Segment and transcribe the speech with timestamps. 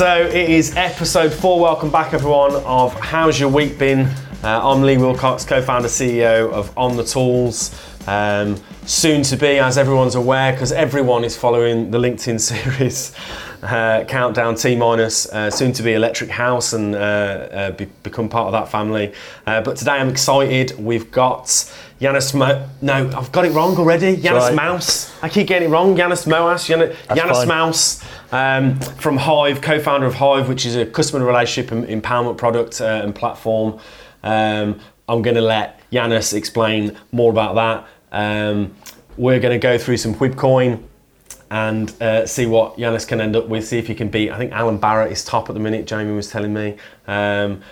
[0.00, 1.60] So it is episode four.
[1.60, 2.54] Welcome back, everyone.
[2.64, 4.06] Of how's your week been?
[4.42, 7.78] Uh, I'm Lee Wilcox, co-founder, CEO of On the Tools.
[8.06, 8.56] Um,
[8.86, 12.40] soon to be, as everyone's aware, because everyone is following the LinkedIn
[12.80, 13.14] series.
[13.62, 18.26] Uh, countdown T minus, uh, soon to be Electric House, and uh, uh, be- become
[18.26, 19.12] part of that family.
[19.46, 20.78] Uh, but today I'm excited.
[20.78, 21.44] We've got
[22.00, 22.66] Yanis Mo.
[22.80, 24.16] No, I've got it wrong already.
[24.16, 24.54] Yanis right.
[24.54, 25.12] Mouse.
[25.22, 25.94] I keep getting it wrong.
[25.94, 26.70] Yanis Moas.
[26.70, 27.46] Yan- Yanis.
[27.46, 28.02] Mouse
[28.32, 33.02] um, from Hive, co-founder of Hive, which is a customer relationship and empowerment product uh,
[33.04, 33.78] and platform.
[34.22, 37.86] Um, I'm going to let Yanis explain more about that.
[38.12, 38.74] Um,
[39.18, 40.82] we're going to go through some Whibcoin
[41.50, 43.66] and uh, see what Yanis can end up with.
[43.66, 44.30] See if he can beat.
[44.30, 45.86] I think Alan Barrett is top at the minute.
[45.86, 46.76] Jamie was telling me.
[47.06, 47.62] Um,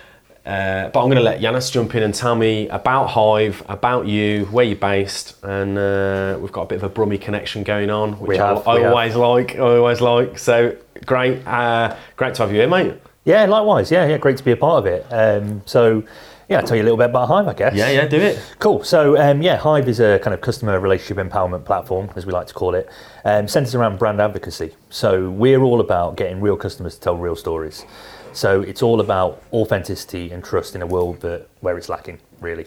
[0.45, 4.07] uh, but I'm going to let Yanis jump in and tell me about Hive, about
[4.07, 7.89] you, where you're based, and uh, we've got a bit of a Brummy connection going
[7.89, 8.91] on, which have, I, I we have.
[8.91, 9.55] always like.
[9.55, 10.39] I always like.
[10.39, 12.95] So great, uh, great to have you here, mate.
[13.25, 13.91] Yeah, likewise.
[13.91, 15.05] Yeah, yeah, great to be a part of it.
[15.11, 16.03] Um, so,
[16.49, 17.75] yeah, I'll tell you a little bit about Hive, I guess.
[17.75, 18.41] Yeah, yeah, do it.
[18.57, 18.83] Cool.
[18.83, 22.47] So, um, yeah, Hive is a kind of customer relationship empowerment platform, as we like
[22.47, 22.89] to call it,
[23.23, 24.75] um, centers around brand advocacy.
[24.89, 27.85] So, we're all about getting real customers to tell real stories.
[28.33, 32.65] So, it's all about authenticity and trust in a world that where it's lacking, really.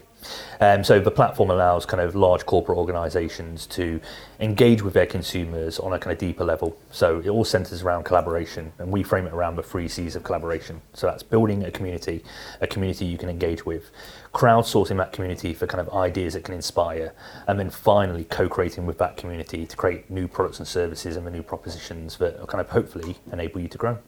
[0.60, 4.00] Um, so, the platform allows kind of large corporate organizations to
[4.40, 6.76] engage with their consumers on a kind of deeper level.
[6.90, 10.22] So, it all centers around collaboration, and we frame it around the three C's of
[10.22, 10.80] collaboration.
[10.94, 12.24] So, that's building a community,
[12.60, 13.90] a community you can engage with,
[14.32, 17.12] crowdsourcing that community for kind of ideas that can inspire,
[17.46, 21.26] and then finally co creating with that community to create new products and services and
[21.26, 23.98] the new propositions that are kind of hopefully enable you to grow.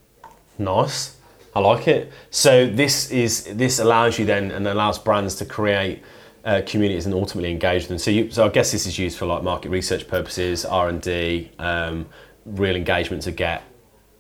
[0.59, 1.17] Nice.
[1.55, 2.13] I like it.
[2.31, 6.03] So this is this allows you then and allows brands to create
[6.45, 7.99] uh, communities and ultimately engage them.
[7.99, 11.01] So you, so I guess this is used for like market research purposes, R and
[11.01, 12.07] D, um,
[12.45, 13.63] real engagement to get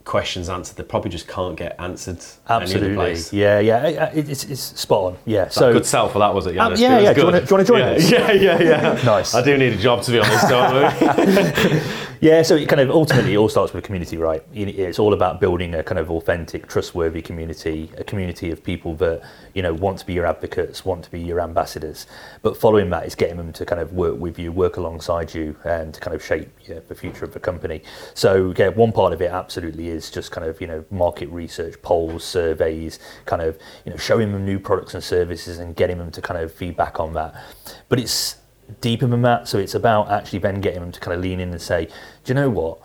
[0.04, 3.16] questions answered that probably just can't get answered Absolutely.
[3.38, 3.86] Yeah, yeah.
[3.86, 5.16] It- it- It's, it's spot on.
[5.24, 5.48] Yeah.
[5.48, 6.56] So, Good sell for that was it?
[6.56, 7.12] Um, yeah, It was yeah.
[7.14, 7.46] Do you good.
[7.46, 8.10] do you wanna join yeah, us?
[8.10, 9.02] Yeah, yeah, yeah.
[9.04, 9.34] Nice.
[9.34, 11.80] I do need a job to be honest, don't we?
[12.24, 14.42] Yeah, so it kind of ultimately it all starts with community, right?
[14.54, 19.20] It's all about building a kind of authentic, trustworthy community, a community of people that
[19.52, 22.06] you know want to be your advocates, want to be your ambassadors.
[22.40, 25.54] But following that is getting them to kind of work with you, work alongside you,
[25.64, 27.82] and to kind of shape yeah, the future of the company.
[28.14, 31.80] So yeah, one part of it absolutely is just kind of you know market research,
[31.82, 36.10] polls, surveys, kind of you know showing them new products and services and getting them
[36.10, 37.34] to kind of feedback on that.
[37.88, 38.36] But it's
[38.80, 39.48] deeper than that.
[39.48, 41.92] So it's about actually then getting them to kind of lean in and say, do
[42.26, 42.78] you know what?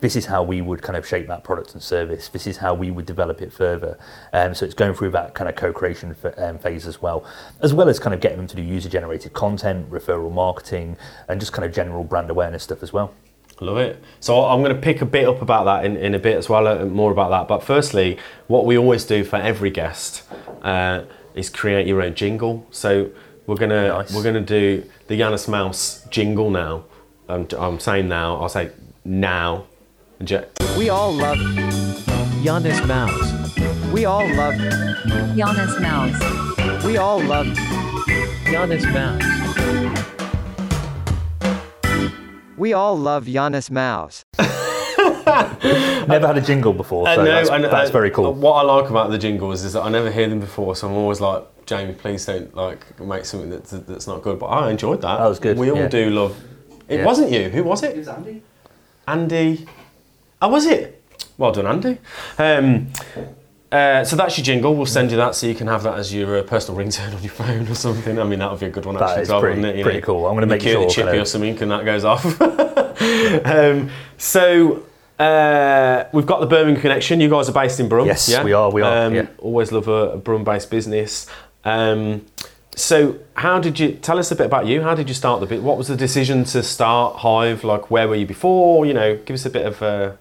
[0.00, 2.28] This is how we would kind of shape that product and service.
[2.28, 3.98] This is how we would develop it further.
[4.32, 7.24] Um, so it's going through that kind of co-creation f- um, phase as well,
[7.60, 10.98] as well as kind of getting them to do user-generated content, referral marketing,
[11.28, 13.14] and just kind of general brand awareness stuff as well.
[13.60, 14.02] Love it.
[14.20, 16.48] So I'm going to pick a bit up about that in, in a bit as
[16.48, 17.48] well, uh, more about that.
[17.48, 18.18] But firstly,
[18.48, 20.22] what we always do for every guest
[20.62, 22.66] uh, is create your own jingle.
[22.70, 23.10] So
[23.46, 24.14] we're gonna Nice.
[24.14, 26.84] we're gonna do the Yanis Mouse jingle now.
[27.28, 28.36] I'm, I'm saying now.
[28.36, 28.70] I'll say
[29.04, 29.66] now.
[30.76, 31.38] We all love
[32.42, 33.92] Giannis Mouse.
[33.92, 36.84] We all love Giannis Mouse.
[36.84, 37.46] we all love
[38.46, 39.35] Giannis Mouse.
[42.56, 44.24] We all love Giannis Mouse.
[44.38, 48.32] Never had a jingle before, so Uh, no, that's, and, that's very cool.
[48.32, 50.94] What I like about the jingles is that I never hear them before, so I'm
[50.94, 54.38] always like, Jamie, please don't like make something that's that's not good.
[54.38, 55.18] But I enjoyed that.
[55.18, 55.88] That was good, We all yeah.
[55.88, 56.36] do love.
[56.88, 57.04] It Yeah.
[57.04, 57.50] wasn't you.
[57.50, 57.96] Who was it?
[57.96, 58.42] It was Andy.
[59.08, 59.66] Andy.
[60.40, 61.02] Oh, was it?
[61.38, 61.98] Well done, Andy.
[62.38, 62.88] Um,
[63.72, 64.74] uh, so that's your jingle.
[64.74, 67.22] We'll send you that so you can have that as your uh, personal ringtone on
[67.22, 68.18] your phone or something.
[68.18, 69.22] I mean, that would be a good one That actually.
[69.22, 69.82] is well, pretty- wouldn't it?
[69.82, 70.26] Pretty know, cool.
[70.26, 72.24] I'm gonna make cue sure chippy kind of- or something, and that goes off.
[73.46, 74.82] um, so
[75.18, 77.20] uh, we've got the Birmingham connection.
[77.20, 78.06] You guys are based in Brum.
[78.06, 78.44] Yes, yeah?
[78.44, 79.26] we are, we are, Um, yeah.
[79.38, 81.26] Always love a, a Brum-based business.
[81.64, 82.26] Um,
[82.74, 84.82] so, how did you tell us a bit about you?
[84.82, 85.62] How did you start the bit?
[85.62, 87.64] What was the decision to start Hive?
[87.64, 88.84] Like, where were you before?
[88.84, 90.12] You know, give us a bit of uh,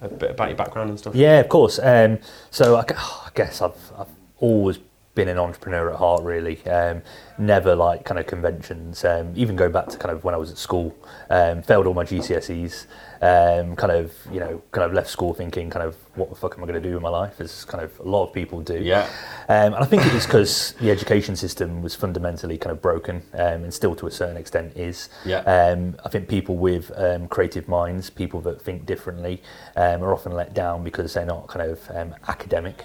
[0.00, 1.14] a bit about your background and stuff.
[1.14, 1.78] Yeah, of course.
[1.82, 2.18] Um,
[2.50, 4.08] so I, gu- I guess I've, I've
[4.38, 4.78] always
[5.14, 6.64] been an entrepreneur at heart, really.
[6.66, 7.02] Um,
[7.38, 9.04] never like kind of conventions.
[9.04, 10.94] Um, even going back to kind of when I was at school,
[11.30, 12.86] um, failed all my GCSEs.
[13.22, 16.54] Um, kind of, you know, kind of left school thinking, kind of, what the fuck
[16.56, 17.40] am I going to do with my life?
[17.40, 18.78] As kind of a lot of people do.
[18.82, 19.08] Yeah.
[19.48, 23.22] Um, and I think it was because the education system was fundamentally kind of broken,
[23.34, 25.08] um, and still to a certain extent is.
[25.24, 25.40] Yeah.
[25.40, 29.42] Um, I think people with um, creative minds, people that think differently,
[29.76, 32.84] um, are often let down because they're not kind of um, academic.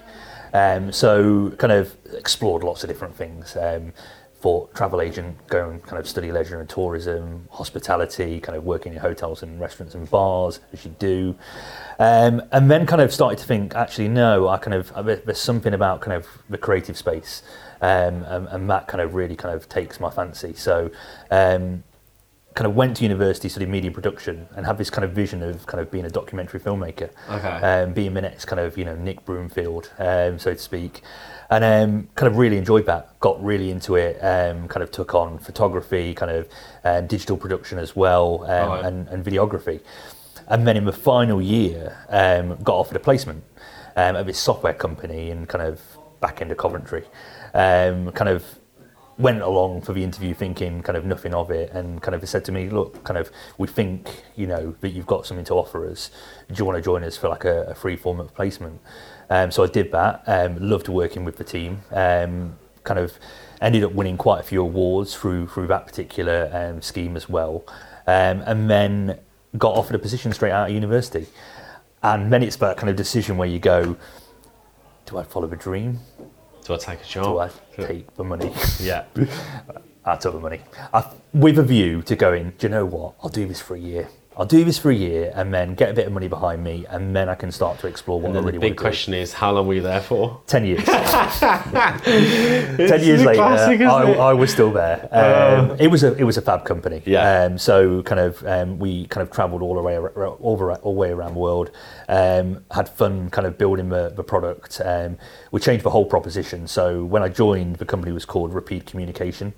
[0.53, 3.55] Um, so, kind of explored lots of different things.
[4.41, 8.91] For travel agent, go and kind of study leisure and tourism, hospitality, kind of working
[8.93, 11.35] in hotels and restaurants and bars as you do,
[11.99, 15.75] um, and then kind of started to think, actually, no, I kind of there's something
[15.75, 17.43] about kind of the creative space,
[17.81, 20.53] um, and, and that kind of really kind of takes my fancy.
[20.53, 20.89] So.
[21.29, 21.83] Um,
[22.53, 25.65] kind of went to university, studied media production, and had this kind of vision of
[25.67, 27.09] kind of being a documentary filmmaker.
[27.29, 27.47] Okay.
[27.47, 31.01] Um, being the next kind of you know Nick Broomfield, um, so to speak,
[31.49, 33.19] and um, kind of really enjoyed that.
[33.19, 34.17] Got really into it.
[34.21, 36.47] Um, kind of took on photography, kind of
[36.83, 38.85] um, digital production as well, um, Right.
[38.85, 39.79] and, and videography.
[40.47, 43.43] And then in the final year, um, got offered a placement
[43.95, 45.79] um, at this software company in kind of
[46.19, 47.05] back end of Coventry.
[47.53, 48.43] Um, kind of
[49.17, 52.43] went along for the interview thinking kind of nothing of it and kind of said
[52.45, 55.89] to me, look, kind of we think, you know, that you've got something to offer
[55.89, 56.09] us.
[56.47, 58.81] Do you want to join us for like a, a free form of placement?
[59.29, 60.23] Um, so I did that.
[60.27, 61.81] Um, loved working with the team.
[61.91, 63.13] Um, kind of
[63.61, 67.63] ended up winning quite a few awards through through that particular um, scheme as well.
[68.07, 69.19] Um, and then
[69.57, 71.27] got offered a position straight out of university.
[72.03, 73.95] And then it's that kind of decision where you go,
[75.05, 75.99] do I follow the dream?
[76.63, 78.51] Do I take a Do I take the money?
[78.79, 79.05] Yeah.
[80.05, 80.61] I took the money.
[80.93, 83.13] I, with a view to going, do you know what?
[83.21, 84.07] I'll do this for a year.
[84.41, 86.83] I'll do this for a year and then get a bit of money behind me
[86.89, 88.81] and then I can start to explore what And I really the big want to
[88.81, 90.41] question is, how long were you there for?
[90.47, 90.83] 10 years.
[90.85, 90.97] 10
[93.03, 94.13] years later, classic, I.
[94.13, 95.07] I was still there.
[95.11, 97.03] Um, it was a it was a fab company.
[97.05, 97.43] Yeah.
[97.43, 100.93] Um, so kind of um, we kind of travelled all the way all the, all
[100.95, 101.69] the way around the world.
[102.09, 104.81] Um, had fun kind of building the, the product.
[104.83, 105.19] Um,
[105.51, 106.67] we changed the whole proposition.
[106.67, 109.53] So when I joined, the company was called Rapide Communication.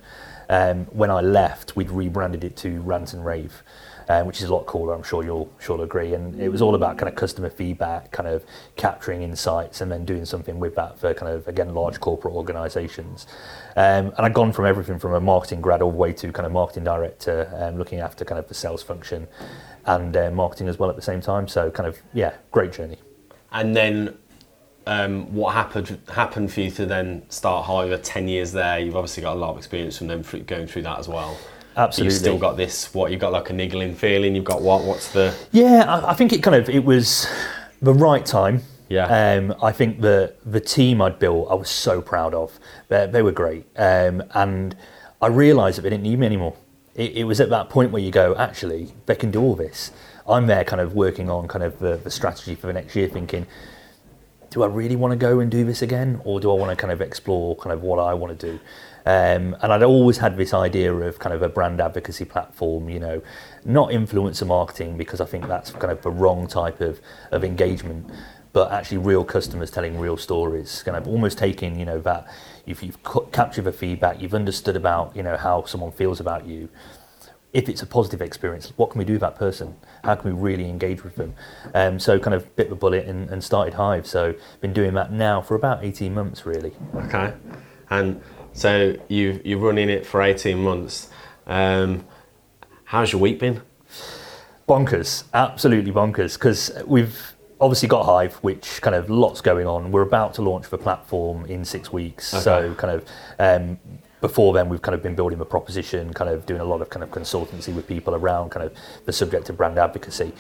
[0.50, 3.64] Um, when I left, we'd rebranded it to Rant and Rave.
[4.10, 6.14] Um, which is a lot cooler, I'm sure you'll sure agree.
[6.14, 8.44] And it was all about kind of customer feedback, kind of
[8.76, 13.28] capturing insights, and then doing something with that for kind of again large corporate organisations.
[13.76, 16.46] Um, and I'd gone from everything from a marketing grad all the way to kind
[16.46, 19.28] of marketing director, um, looking after kind of the sales function
[19.86, 21.48] and uh, marketing as well at the same time.
[21.48, 22.98] So kind of yeah, great journey.
[23.52, 24.18] And then,
[24.86, 28.02] um, what happened happened for you to then start Hive?
[28.02, 28.80] Ten years there.
[28.80, 31.38] You've obviously got a lot of experience from them going through that as well.
[31.76, 32.14] Absolutely.
[32.14, 32.94] You've still got this.
[32.94, 34.36] What you've got like a niggling feeling.
[34.36, 34.84] You've got what?
[34.84, 35.36] What's the?
[35.52, 37.28] Yeah, I, I think it kind of it was
[37.82, 38.62] the right time.
[38.90, 39.06] Yeah.
[39.06, 42.60] Um, I think the the team I'd built, I was so proud of.
[42.90, 44.76] They, they were great, um, and
[45.22, 46.56] I realised that they didn't need me anymore.
[46.96, 49.92] It, it was at that point where you go, actually, they can do all this.
[50.28, 53.08] I'm there, kind of working on kind of the, the strategy for the next year,
[53.08, 53.48] thinking,
[54.54, 56.76] do I really want to go and do this again, or do I want to
[56.76, 58.60] kind of explore kind of what I want to do?
[59.04, 63.00] Um, and I'd always had this idea of kind of a brand advocacy platform, you
[63.00, 63.24] know,
[63.66, 67.02] not influencer marketing because I think that's kind of the wrong type of,
[67.32, 68.08] of engagement,
[68.54, 72.28] but actually real customers telling real stories, kind of almost taking, you know, that
[72.68, 73.00] if you've
[73.32, 76.70] captured the feedback, you've understood about, you know, how someone feels about you,
[77.54, 79.76] if it's a positive experience, what can we do with that person?
[80.04, 81.36] How can we really engage with them?
[81.74, 84.08] Um, so kind of bit the bullet and, and started Hive.
[84.08, 86.74] So been doing that now for about 18 months really.
[86.96, 87.34] Okay.
[87.90, 88.22] And
[88.54, 91.10] so you've you're running it for eighteen months.
[91.48, 92.06] Um,
[92.86, 93.62] how's your week been?
[94.68, 99.92] Bonkers, absolutely bonkers, because we've obviously got Hive, which kind of lots going on.
[99.92, 102.34] We're about to launch the platform in six weeks.
[102.44, 103.06] So kind of
[103.40, 103.80] um,
[104.24, 106.90] before then, we've kind of been building a proposition, kind of doing a lot of
[106.90, 110.32] kind of consultancy with people around kind of the subject of brand advocacy.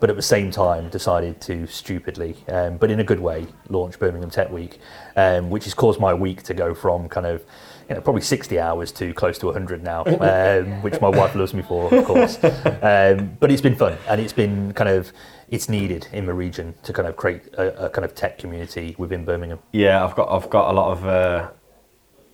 [0.00, 3.98] But at the same time, decided to stupidly, um, but in a good way, launch
[3.98, 4.78] Birmingham Tech Week,
[5.14, 7.44] um, which has caused my week to go from kind of
[7.90, 11.52] you know, probably 60 hours to close to 100 now, um, which my wife loves
[11.52, 12.42] me for, of course.
[12.42, 15.12] Um, but it's been fun and it's been kind of,
[15.50, 18.94] it's needed in the region to kind of create a, a kind of tech community
[18.96, 19.58] within Birmingham.
[19.72, 21.50] Yeah, I've got I've got a lot of uh,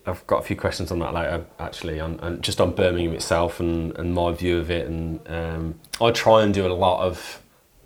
[0.06, 3.60] I've got a few questions on that later actually, on, on just on Birmingham itself
[3.60, 4.86] and, and my view of it.
[4.86, 7.42] And um, I try and do a lot of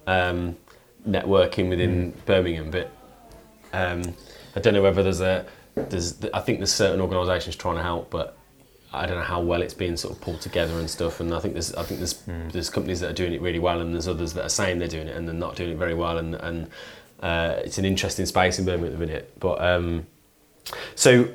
[0.06, 0.56] um,
[1.08, 2.90] networking within Birmingham, but
[3.72, 4.02] um,
[4.56, 8.10] I don't know whether there's a there's I think there's certain organisations trying to help,
[8.10, 8.36] but
[8.92, 11.20] I don't know how well it's being sort of pulled together and stuff.
[11.20, 12.22] And I think there's I think there's
[12.52, 14.88] there's companies that are doing it really well, and there's others that are saying they're
[14.88, 16.18] doing it and they're not doing it very well.
[16.18, 16.70] And and
[17.20, 19.32] uh, it's an interesting space in Birmingham at the minute.
[19.38, 20.06] But um,
[20.94, 21.28] so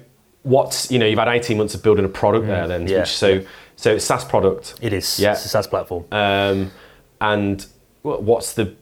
[0.43, 3.09] what's you know you've had 18 months of building a product there then, yeah, which,
[3.09, 3.41] so
[3.75, 4.75] so it's SaaS product.
[4.81, 5.31] It is, Yeah.
[5.33, 6.05] it's a SaaS platform.
[6.11, 6.71] Um,
[7.19, 7.65] and
[8.03, 8.75] what's the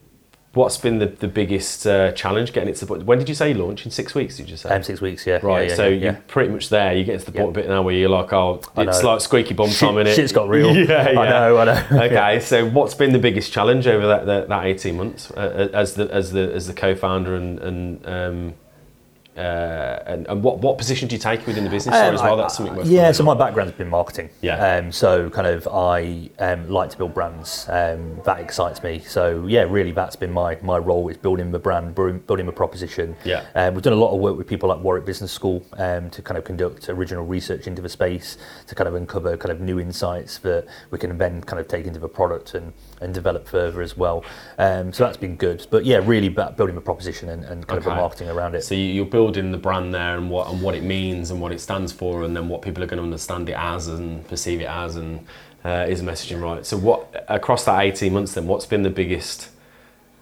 [0.53, 3.05] what's been the, the biggest uh, challenge getting it to the point?
[3.05, 3.85] When did you say you launch?
[3.85, 4.69] In six weeks, did you say?
[4.69, 5.39] Um, six weeks, yeah.
[5.41, 6.93] Right, yeah, yeah, so you're pretty much there.
[6.93, 9.69] You get to the point bit now where you're like, oh, it's like squeaky bum
[9.69, 10.15] time in it.
[10.15, 10.75] Shit's got real.
[10.75, 11.19] yeah, yeah.
[11.19, 11.87] I know, I know.
[12.03, 15.93] okay, so what's been the biggest challenge over that that, that 18 months uh, as
[15.93, 18.53] the as the as the co-founder and and um,
[19.41, 22.33] uh, and, and what, what position do you take within the business Um, as well?
[22.35, 23.37] I- That's something worth Yeah, so out.
[23.37, 24.29] my background's been marketing.
[24.41, 24.57] Yeah.
[24.77, 27.65] Um, so kind of I um, like to build brands.
[27.69, 28.99] Um, that excites me.
[28.99, 33.15] So yeah, really, that's been my my role is building the brand, building the proposition.
[33.23, 33.43] Yeah.
[33.55, 36.21] Um, we've done a lot of work with people like Warwick Business School um, to
[36.21, 39.79] kind of conduct original research into the space to kind of uncover kind of new
[39.79, 43.81] insights that we can then kind of take into the product and, and develop further
[43.81, 44.23] as well.
[44.57, 45.65] Um, so that's been good.
[45.71, 48.63] But yeah, really building the proposition and, and kind of the marketing around it.
[48.63, 51.51] So you- you're building the brand there and what and what it means and what
[51.51, 54.61] it stands for, and then what people are going to understand it as and perceive
[54.61, 55.25] it as, and
[55.63, 56.65] uh, is messaging right.
[56.65, 59.49] So what across that 18 months, then what's been the biggest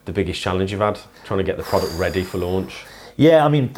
[0.06, 2.86] the biggest challenge you've had trying to get the product ready for launch?
[3.16, 3.74] Yeah, I mean,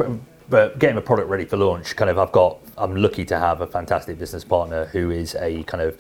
[0.51, 3.61] but getting a product ready for launch, kind of, I've got, I'm lucky to have
[3.61, 5.97] a fantastic business partner who is a kind of,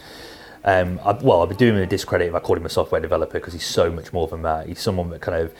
[0.63, 3.01] um, I, well, I've be doing him a discredit if I call him a software
[3.01, 4.67] developer because he's so much more than that.
[4.67, 5.53] He's someone that kind of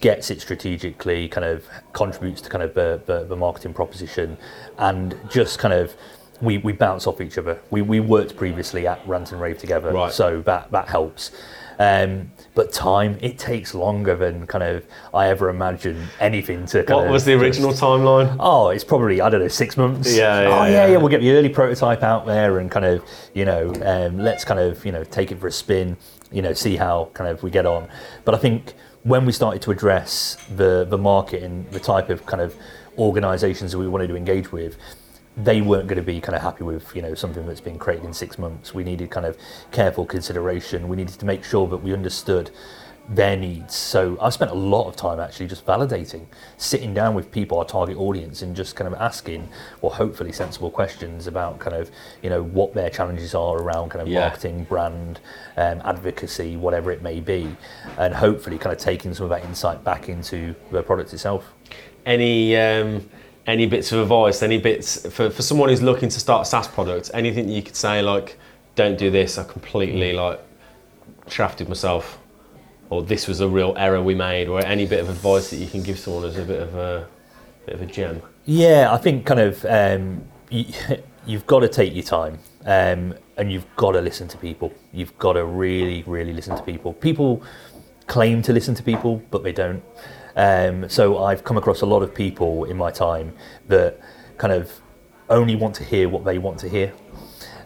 [0.00, 4.36] gets it strategically, kind of contributes to kind of the, the, the marketing proposition,
[4.78, 5.94] and just kind of.
[6.42, 7.58] We, we bounce off each other.
[7.70, 10.12] We, we worked previously at Rant and Rave together, Right.
[10.12, 11.30] so that that helps.
[11.78, 14.84] Um, but time, it takes longer than kind of
[15.14, 16.82] I ever imagined anything to.
[16.84, 18.36] Kind What of was the just- original timeline?
[18.38, 20.14] Oh, it's probably I don't know six months.
[20.14, 20.86] Yeah, yeah, oh yeah, yeah.
[20.88, 20.96] yeah.
[20.98, 24.60] We'll get the early prototype out there and kind of you know um, let's kind
[24.60, 25.96] of you know take it for a spin.
[26.30, 27.88] You know, see how kind of we get on.
[28.26, 28.74] But I think
[29.06, 32.56] when we started to address the the market and the type of kind of
[32.98, 34.76] organisations that we wanted to engage with,
[35.36, 38.04] they weren't going to be kind of happy with you know something that's been created
[38.04, 38.74] in six months.
[38.74, 39.38] We needed kind of
[39.70, 40.88] careful consideration.
[40.88, 42.50] We needed to make sure that we understood
[43.08, 43.74] their needs.
[43.74, 47.64] So I've spent a lot of time actually just validating, sitting down with people, our
[47.64, 49.48] target audience, and just kind of asking,
[49.80, 51.90] well, hopefully sensible questions about kind of
[52.22, 54.20] you know what their challenges are around kind of Yeah.
[54.20, 55.20] marketing, brand,
[55.56, 57.54] um, advocacy, whatever it may be,
[57.96, 61.52] and hopefully kind of taking some of that insight back into the product itself.
[62.04, 63.08] Any um,
[63.46, 64.42] any bits of advice?
[64.42, 67.12] Any bits for, for someone who's looking to start a SaaS product?
[67.14, 68.36] Anything you could say like,
[68.74, 69.38] don't do this.
[69.38, 70.40] I completely like
[71.28, 72.18] shafted myself,
[72.90, 75.66] or this was a real error we made, or any bit of advice that you
[75.66, 77.08] can give someone as a bit of a
[77.64, 78.22] bit of a gem.
[78.44, 80.72] Yeah, I think kind of um, you,
[81.26, 84.72] you've got to take your time um, and you've got to listen to people.
[84.92, 86.92] You've got to really, really listen to people.
[86.92, 87.42] People
[88.06, 89.82] claim to listen to people, but they don't.
[90.36, 93.34] Um, so I've come across a lot of people in my time
[93.68, 93.98] that
[94.38, 94.70] kind of
[95.28, 96.92] only want to hear what they want to hear.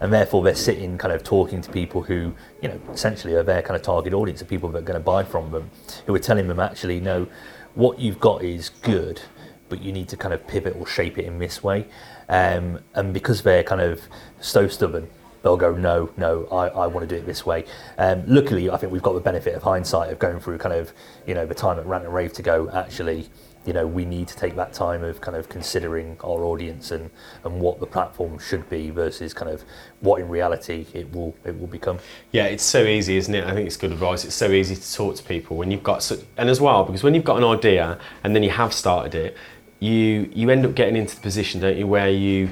[0.01, 3.63] And therefore, they're sitting kind of talking to people who, you know, essentially are their
[3.63, 5.71] kind of target audience, of people that are going to buy from them,
[6.07, 7.27] who are telling them actually, no,
[7.75, 9.21] what you've got is good,
[9.69, 11.87] but you need to kind of pivot or shape it in this way.
[12.29, 14.01] Um, and because they're kind of
[14.41, 15.09] so stubborn,
[15.43, 17.65] they'll go, no, no, I, I want to do it this way.
[17.99, 20.93] Um, luckily, I think we've got the benefit of hindsight of going through kind of,
[21.27, 23.29] you know, the time at Rant and Rave to go, actually,
[23.67, 27.11] you know, we need to take that time of kind of considering our audience and,
[27.45, 29.63] and what the platform should be versus kind of
[30.01, 31.99] what in reality it will it will become.
[32.33, 33.45] Yeah, it's so easy, isn't it?
[33.45, 34.25] I think it's good advice.
[34.25, 37.03] It's so easy to talk to people when you've got such, and as well because
[37.03, 39.37] when you've got an idea and then you have started it,
[39.79, 42.51] you you end up getting into the position, don't you, where you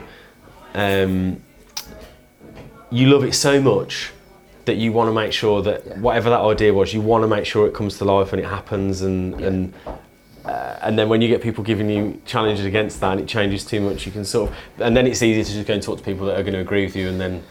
[0.75, 1.43] um,
[2.91, 4.13] you love it so much
[4.67, 5.99] that you want to make sure that Yeah.
[6.01, 8.47] whatever that idea was, you want to make sure it comes to life and it
[8.47, 9.73] happens and and.
[10.49, 13.65] Uh, and then when you get people giving you challenges against that and it changes
[13.67, 15.99] too much, you can sort of, and then it's easier to just go and talk
[15.99, 17.43] to people that are going to agree with you, and then,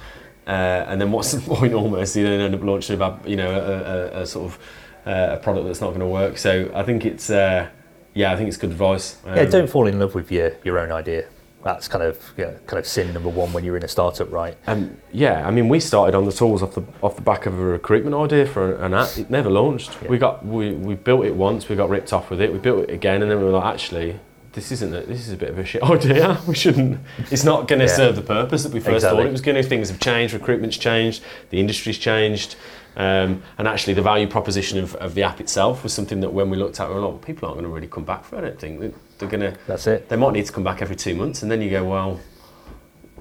[0.48, 2.16] uh, and then what's the point almost?
[2.16, 4.60] You then end up launching about, you know, a, a, a sort of
[5.06, 6.38] uh, a product that's not going to work.
[6.40, 7.70] So I think it's, uh,
[8.16, 9.18] yeah, I think it's good advice.
[9.26, 11.26] Yeah, Um, don't fall in love with your, your own idea.
[11.68, 14.32] That's kind of you know, kind of sin number one when you're in a startup,
[14.32, 14.56] right?
[14.68, 17.60] Um, yeah, I mean, we started on the tools off the off the back of
[17.60, 19.18] a recruitment idea for an app.
[19.18, 19.92] It never launched.
[20.02, 20.08] Yeah.
[20.08, 21.68] We got we, we built it once.
[21.68, 22.54] We got ripped off with it.
[22.54, 24.18] We built it again, and then we were like, actually,
[24.54, 24.96] this isn't.
[24.96, 26.40] A, this is a bit of a shit idea.
[26.48, 27.02] We shouldn't.
[27.32, 27.96] It's not going to Yeah.
[27.98, 29.24] serve the purpose that we first Exactly.
[29.24, 29.64] thought it was going to.
[29.68, 30.34] Things have changed.
[30.34, 31.22] Recruitment's changed.
[31.50, 32.56] The industry's changed.
[32.96, 36.50] Um, and actually, the value proposition of, of the app itself was something that when
[36.50, 38.36] we looked at, we were like, well, people aren't going to really come back for.
[38.38, 40.10] it, I don't think they're going to That's it.
[40.10, 42.20] they might need to come back every two months, and then you go, well,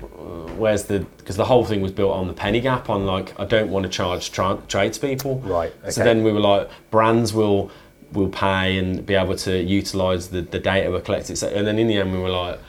[0.02, 1.00] uh, where's the?
[1.18, 3.84] Because the whole thing was built on the penny gap, on like I don't want
[3.84, 5.40] to charge tra- tradespeople.
[5.40, 7.70] Right, So then we were like, brands will
[8.12, 11.34] will pay and be able to utilise the, the data we're collecting.
[11.34, 12.60] So, and then in the end, we were like,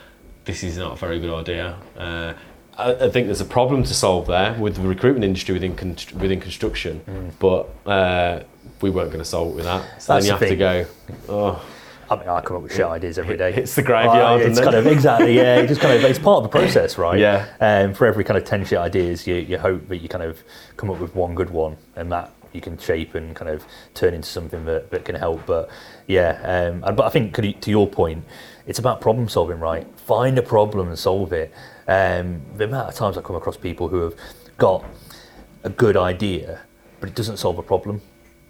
[0.46, 1.76] this is not a very good idea.
[1.96, 2.32] Uh,
[2.76, 5.96] I, I think there's a problem to solve there with the recruitment industry within con-
[6.18, 8.40] within construction, but uh,
[8.80, 9.82] we weren't going to solve it with that.
[9.82, 10.06] So Mm.
[10.06, 10.86] That's then you have to go.
[11.28, 11.64] Oh,
[12.10, 13.52] I mean, I come up with shit ideas every day.
[13.54, 15.56] It's the graveyard, Uh, it's kind of exactly yeah.
[15.56, 17.18] It just kind of it's part of the process, right?
[17.18, 17.46] Yeah.
[17.60, 20.42] Um, for every kind of ten shit ideas, you, you hope that you kind of
[20.76, 24.14] come up with one good one, and that you can shape and kind of turn
[24.14, 25.44] into something that, that can help.
[25.46, 25.68] But
[26.06, 28.24] yeah, um, and, but I think could to your point,
[28.66, 29.86] it's about problem solving, right?
[30.00, 31.52] Find a problem and solve it.
[31.86, 34.14] Um, the amount of times I come across people who have
[34.56, 34.84] got
[35.62, 36.60] a good idea,
[37.00, 38.00] but it doesn't solve a problem,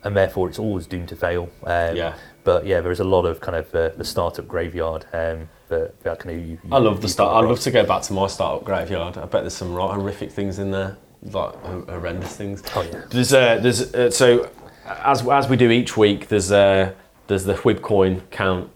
[0.04, 1.48] and therefore it's always doomed to fail.
[1.64, 2.14] Um, Yeah.
[2.48, 6.00] But yeah, there is a lot of kind of uh, the startup graveyard um, that,
[6.02, 7.36] that kind of you, I love the start.
[7.36, 9.18] I'd love to go back to my startup graveyard.
[9.18, 12.62] I bet there's some right horrific things in there, like horrendous things.
[12.74, 13.02] Oh, yeah.
[13.10, 14.48] There's uh, there's uh, so
[14.86, 16.94] as as we do each week, there's uh,
[17.26, 18.70] there's the Whib coin count.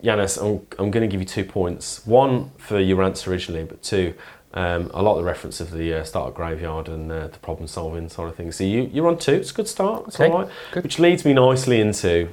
[0.00, 2.06] Yanis, I'm, I'm going to give you two points.
[2.06, 4.14] One for your answer originally, but two,
[4.52, 8.08] um, I like the reference of the uh, startup graveyard and uh, the problem solving
[8.08, 8.52] sort of thing.
[8.52, 9.32] So you, you're on two.
[9.32, 10.04] It's a good start.
[10.06, 10.50] It's Okay, all right.
[10.70, 10.84] good.
[10.84, 12.28] Which leads me nicely into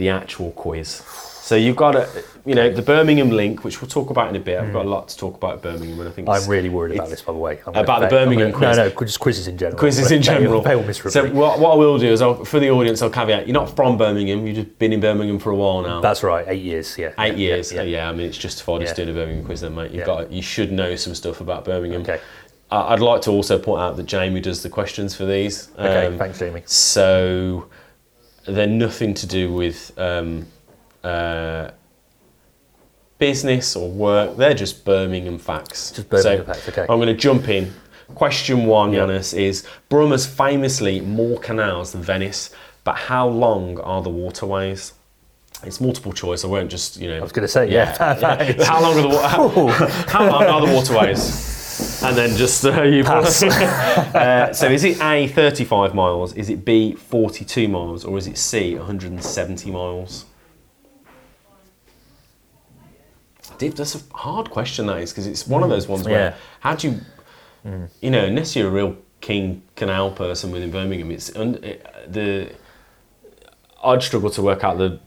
[0.00, 1.02] the actual quiz.
[1.42, 2.08] So you've got a,
[2.46, 4.58] you know, the Birmingham link, which we'll talk about in a bit.
[4.58, 7.10] I've got a lot to talk about Birmingham, and I think I'm really worried about
[7.10, 7.58] this, by the way.
[7.66, 8.76] I'm About the Birmingham gonna- quiz.
[8.78, 9.78] No, no, just quizzes in general.
[9.78, 10.62] quizzes in general.
[11.10, 13.74] So what, what I will do is, I'll, for the audience, I'll caveat: you're not
[13.76, 14.46] from Birmingham.
[14.46, 16.00] You've just been in Birmingham for a while now.
[16.00, 17.12] That's right, eight years, yeah.
[17.18, 17.72] Eight Yeah, years.
[17.72, 18.94] Yeah, Yeah, I mean, it's justified us Yeah.
[18.94, 19.90] doing a Birmingham quiz, then, mate.
[19.90, 20.06] You've Yeah.
[20.06, 22.02] got, you should know some stuff about Birmingham.
[22.02, 22.20] Okay.
[22.72, 25.68] I'd like to also point out that Jamie does the questions for these.
[25.76, 26.62] Okay, Um, thanks, Jamie.
[26.66, 27.66] So
[28.54, 30.46] they're nothing to do with um,
[31.04, 31.70] uh,
[33.18, 34.36] business or work.
[34.36, 35.90] They're just Birmingham facts.
[35.92, 36.82] Just Birmingham so facts, okay.
[36.82, 37.72] I'm going to jump in.
[38.14, 39.00] Question one, Yeah.
[39.06, 42.50] Yanis, is Brum has famously more canals than Venice,
[42.82, 44.94] but how long are the waterways?
[45.62, 46.42] It's multiple choice.
[46.44, 47.18] I won't just you know.
[47.18, 47.92] I was going to say, yeah.
[48.42, 49.48] is- How long are the how,
[50.08, 51.49] how long are the waterways?
[52.02, 53.42] And then just uh, you Pass.
[53.42, 56.34] uh, so is it A 35 miles?
[56.34, 58.04] Is it B 42 miles?
[58.04, 60.26] Or is it C 170 miles?
[63.58, 66.34] That's a hard question that is because it's one of those ones where Yeah.
[66.60, 71.34] how do you you know unless you're a real King Canal person within Birmingham, it's
[71.36, 72.52] un, it, the
[73.84, 74.98] I'd struggle to work out the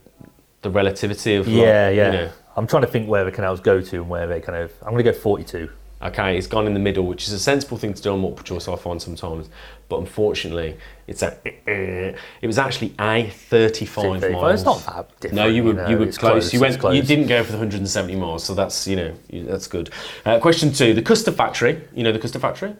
[0.62, 2.06] the relativity of like, yeah, yeah.
[2.06, 4.56] You know, I'm trying to think where the canals go to and where they kind
[4.62, 4.72] of.
[4.82, 5.68] I'm going to go 42.
[6.04, 8.44] Okay, it's gone in the middle, which is a sensible thing to do on multiple
[8.44, 8.68] choice.
[8.68, 9.48] I find sometimes,
[9.88, 11.38] but unfortunately, it's a.
[11.66, 14.32] It was actually a thirty-five 35.
[14.32, 14.54] miles.
[14.60, 16.18] It's not that different, No, you were you know, you were close.
[16.18, 16.78] close, You went.
[16.78, 16.94] close.
[16.94, 19.88] You didn't go for the 170 miles, so that's you know that's good.
[20.26, 21.80] Uh, question two: the Custard Factory.
[21.94, 22.74] You know the Custard Factory.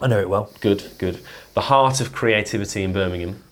[0.00, 0.50] I know it well.
[0.60, 1.20] Good, good.
[1.54, 3.42] The heart of creativity in Birmingham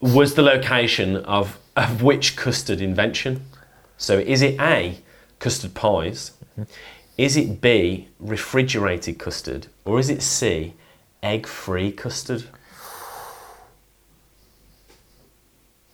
[0.00, 3.44] was the location of, of which custard invention?
[3.96, 4.98] So is it A,
[5.38, 6.32] custard pies?
[7.18, 9.66] Is it B, refrigerated custard?
[9.84, 10.74] Or is it C,
[11.22, 12.44] egg free custard?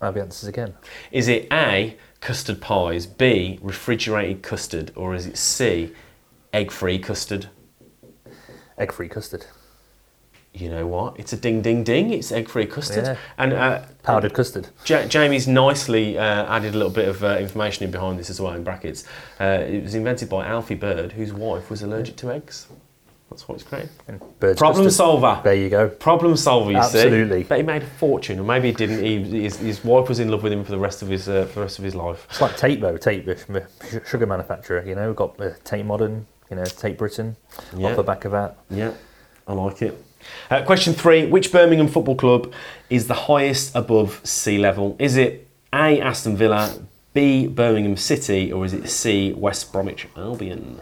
[0.00, 0.74] I'll be answers again.
[1.10, 4.92] Is it A, custard pies, B, refrigerated custard?
[4.94, 5.92] Or is it C,
[6.52, 7.48] egg free custard?
[8.78, 9.46] Egg free custard.
[10.58, 11.18] You know what?
[11.20, 12.12] It's a ding ding ding.
[12.12, 13.04] It's egg free custard.
[13.04, 13.16] Yeah.
[13.38, 14.68] And uh, Powdered custard.
[14.86, 18.40] Ja- Jamie's nicely uh, added a little bit of uh, information in behind this as
[18.40, 19.04] well in brackets.
[19.40, 22.66] Uh, it was invented by Alfie Bird, whose wife was allergic to eggs.
[23.30, 23.64] That's what it's
[24.40, 24.96] bird's Problem custard.
[24.96, 25.40] solver.
[25.44, 25.88] There you go.
[25.90, 27.42] Problem solver, you Absolutely.
[27.42, 27.48] see.
[27.48, 29.04] But he made a fortune, or maybe he didn't.
[29.04, 31.44] He, his, his wife was in love with him for the rest of his uh,
[31.44, 32.26] for the rest of his life.
[32.30, 32.96] It's like Tate though.
[32.96, 33.28] Tate,
[34.06, 34.82] sugar manufacturer.
[34.84, 36.26] You know, we've got uh, Tate Modern.
[36.50, 37.36] You know, Tate Britain.
[37.76, 37.90] Yeah.
[37.90, 38.56] Off the back of that.
[38.70, 38.94] Yeah,
[39.46, 40.02] I like it.
[40.50, 42.52] Uh, question three: Which Birmingham football club
[42.90, 44.96] is the highest above sea level?
[44.98, 46.00] Is it A.
[46.00, 46.78] Aston Villa,
[47.14, 47.46] B.
[47.46, 49.32] Birmingham City, or is it C.
[49.32, 50.80] West Bromwich Albion?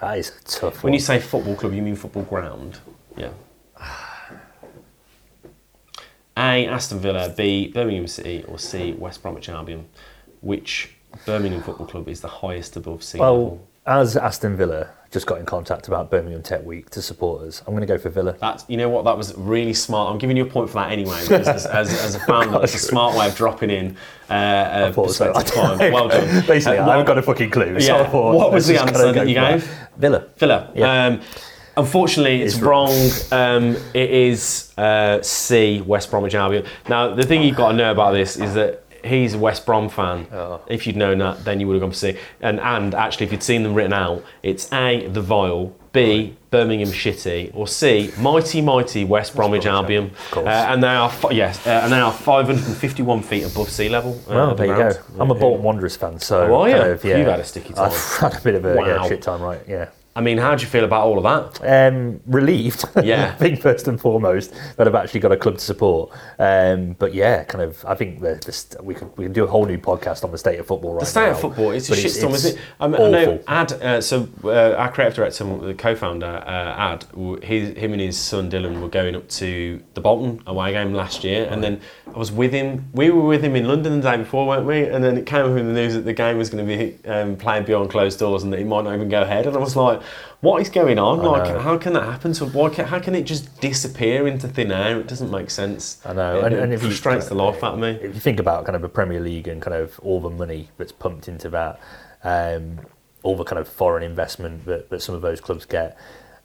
[0.00, 0.94] That is a tough When one.
[0.94, 2.78] you say football club, you mean football ground.
[3.16, 3.30] Yeah.
[6.36, 6.66] A.
[6.66, 7.68] Aston Villa, B.
[7.68, 8.92] Birmingham City, or C.
[8.92, 9.86] West Bromwich Albion.
[10.40, 10.94] Which
[11.26, 13.68] Birmingham football club is the highest above sea well, level?
[13.86, 17.74] as Aston Villa just got in contact about Birmingham Tech Week to support us, I'm
[17.74, 18.34] going to go for Villa.
[18.40, 20.10] That's you know what that was really smart.
[20.10, 22.74] I'm giving you a point for that anyway because as, as, as a founder, that's
[22.74, 23.96] a smart way of dropping in
[24.30, 25.32] uh, a thought so.
[25.32, 25.80] client.
[25.94, 26.46] Well done.
[26.46, 27.78] Basically, Uh, I haven't got a fucking clue.
[27.78, 28.10] so Yeah.
[28.10, 29.70] What was the answer that you gave?
[29.98, 30.26] Villa.
[30.36, 30.70] Villa.
[30.74, 31.06] Yeah.
[31.06, 31.20] Um,
[31.76, 32.92] unfortunately, it's It's wrong.
[33.30, 36.64] Um, it is uh, C, West Bromwich Albion.
[36.88, 39.88] Now, the thing you've got to know about this is that he's a West Brom
[39.88, 40.26] fan.
[40.32, 40.60] Oh.
[40.68, 42.16] If you'd known that, then you would have gone for C.
[42.40, 46.88] And, and actually, if you'd seen them written out, it's A, The Vile, B, Birmingham
[46.88, 50.04] Shitty, or C, Mighty Mighty West Bromwich Albion.
[50.04, 50.46] Albion, of course.
[50.46, 54.12] Uh, and they are, fi- yes, uh, and they are 551 feet above sea level.
[54.28, 54.90] uh, Well, there you go.
[55.18, 56.76] I'm a Bolton Wanderers fan, so Oh, are you?
[56.76, 57.90] of, yeah, You've had a sticky time.
[57.92, 58.86] I've had a bit of a Wow.
[58.86, 59.60] yeah, shit time, right?
[59.68, 59.88] Yeah.
[60.14, 61.24] I mean, how do you feel about all of
[61.60, 61.92] that?
[61.92, 62.84] Um, relieved.
[63.02, 63.32] Yeah.
[63.34, 66.12] I think first and foremost that I've actually got a club to support.
[66.38, 67.84] Um, but yeah, kind of.
[67.84, 70.30] I think the, the st- we could we can do a whole new podcast on
[70.30, 71.30] the state of football right The state now.
[71.32, 72.64] of football, it's a shitstorm, it's isn't it?
[72.80, 73.44] Um, I know awful.
[73.48, 77.04] Ad, uh, so uh, our creative director, the co-founder, uh, Ad,
[77.42, 81.48] him and his son Dylan were going up to the Bolton away game last year,
[81.50, 81.80] and then
[82.14, 82.88] I was with him.
[82.92, 84.84] We were with him in London the day before, weren't we?
[84.84, 87.08] And then it came up in the news that the game was going to be
[87.08, 89.46] um, played behind closed doors, and that he might not even go ahead.
[89.46, 90.01] And I was like,
[90.40, 91.18] "What is going on?
[91.18, 92.34] like, how can that happen?
[92.34, 92.68] So why?
[92.70, 94.98] Can, how can it just disappear into thin air?
[95.00, 96.00] It doesn't make sense.
[96.04, 97.90] I know, It, and, it and if you- frustrates the life out of me.
[97.90, 100.68] If you think about kind of a Premier League and kind of all the money
[100.78, 101.78] that's pumped into that,
[102.24, 102.80] um,
[103.22, 105.96] all the kind of foreign investment that, that some of those clubs get,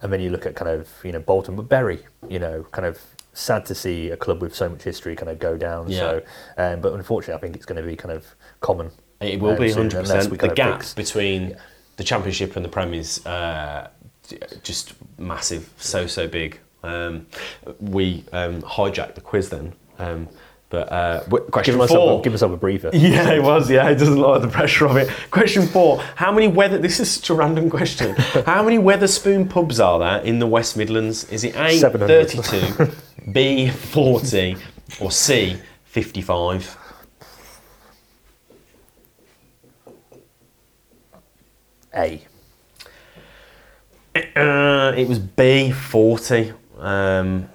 [0.02, 2.86] and then you look at kind of you know Bolton, but Bury, you know, kind
[2.86, 3.00] of
[3.34, 5.92] sad to see a club with so much history kind of go down.
[5.92, 6.22] So,
[6.58, 8.26] um, but unfortunately, I think it's going to be kind of
[8.62, 8.92] common.
[9.22, 10.32] It will um, be soon, hundred unless percent.
[10.32, 11.56] we The kind gap between
[11.98, 13.90] the championship and the Prem is uh,
[14.64, 16.60] just massive, so so big.
[16.84, 17.26] Um,
[17.80, 20.28] we um, hijacked the quiz then, um,
[20.70, 22.20] but uh, question Give myself, four.
[22.20, 22.92] a, give myself a breather.
[22.94, 23.70] yeah, it was.
[23.70, 25.10] Yeah, it doesn't like the pressure of it.
[25.32, 26.78] Question four: How many weather?
[26.78, 28.16] This is such a random question.
[28.46, 31.24] How many Wetherspoon pubs are there in the West Midlands?
[31.32, 32.08] Is it A 700.
[32.30, 34.56] thirty-two, B forty,
[35.02, 36.78] or C fifty-five?
[41.96, 42.22] A.
[44.16, 46.54] Uh, it was B forty.
[46.80, 47.50] Um,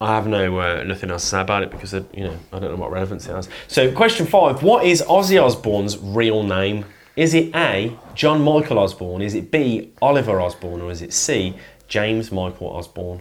[0.00, 2.58] I have no uh, nothing else to say about it because uh, you know I
[2.58, 3.48] don't know what relevance it has.
[3.68, 6.84] So, question five: What is Ozzy Osbourne's real name?
[7.16, 7.96] Is it A.
[8.14, 9.20] John Michael Osbourne?
[9.20, 9.92] Is it B.
[10.00, 10.80] Oliver Osbourne?
[10.80, 11.54] Or is it C.
[11.88, 13.20] James Michael Osbourne?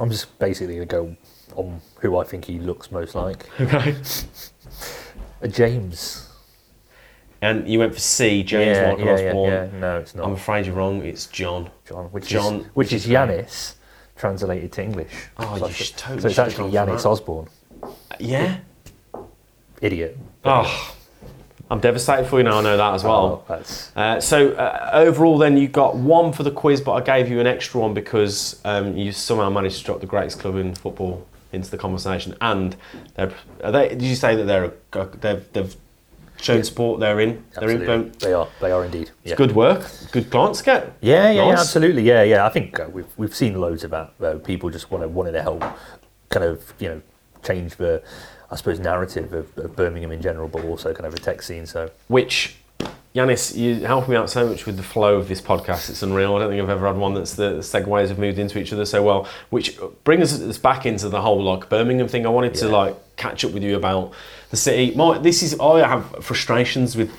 [0.00, 1.16] I'm just basically going to go
[1.56, 3.46] on who I think he looks most like.
[3.60, 3.96] Okay.
[5.40, 6.27] A James.
[7.40, 8.42] And you went for C.
[8.42, 9.70] James yeah, Michael yeah, yeah, Osbourne.
[9.74, 9.78] yeah.
[9.80, 10.26] No, it's not.
[10.26, 11.02] I'm afraid you're wrong.
[11.04, 11.70] It's John.
[11.86, 13.74] John, which John- is which is Yanis
[14.16, 15.12] translated to English.
[15.36, 17.06] Oh, so you it's- should totally so it's actually Yanis.
[17.06, 17.48] Osbourne.
[18.18, 18.58] Yeah.
[19.80, 20.18] Idiot.
[20.44, 20.94] Oh,
[21.70, 22.58] I'm devastated for you now.
[22.58, 23.44] I know that as well.
[23.48, 23.62] Oh,
[23.94, 27.38] Uh, so uh, overall, then you got one for the quiz, but I gave you
[27.40, 31.26] an extra one because um, you somehow managed to drop the greatest club in football
[31.52, 32.34] into the conversation.
[32.40, 32.74] And
[33.14, 34.72] they're, are they, did you say that they're
[35.20, 35.76] they've, they've
[36.40, 37.00] shown support?
[37.00, 37.44] They're in.
[37.58, 38.12] They're in.
[38.18, 38.48] They are.
[38.60, 39.10] They are indeed.
[39.24, 39.34] Yeah.
[39.36, 39.86] Good work.
[40.12, 40.92] Good clients get.
[41.00, 41.60] Yeah, yeah, yeah, Nice.
[41.60, 42.02] absolutely.
[42.02, 42.46] Yeah, yeah.
[42.46, 44.12] I think uh, we've we've seen loads of that.
[44.22, 45.62] Uh, people just want to wanting to help,
[46.30, 47.02] kind of you know,
[47.42, 48.02] change the,
[48.50, 51.66] I suppose, narrative of, of Birmingham in general, but also kind of the tech scene.
[51.66, 52.56] So Which,
[53.14, 55.90] Yanis, you help me out so much with the flow of this podcast.
[55.90, 56.36] It's unreal.
[56.36, 58.84] I don't think I've ever had one that's the segues have moved into each other
[58.84, 59.26] so well.
[59.50, 62.26] Which brings us back into the whole like Birmingham thing.
[62.26, 64.12] I wanted to like catch up with you about
[64.50, 64.94] the city.
[64.96, 67.10] My this is I have frustrations with.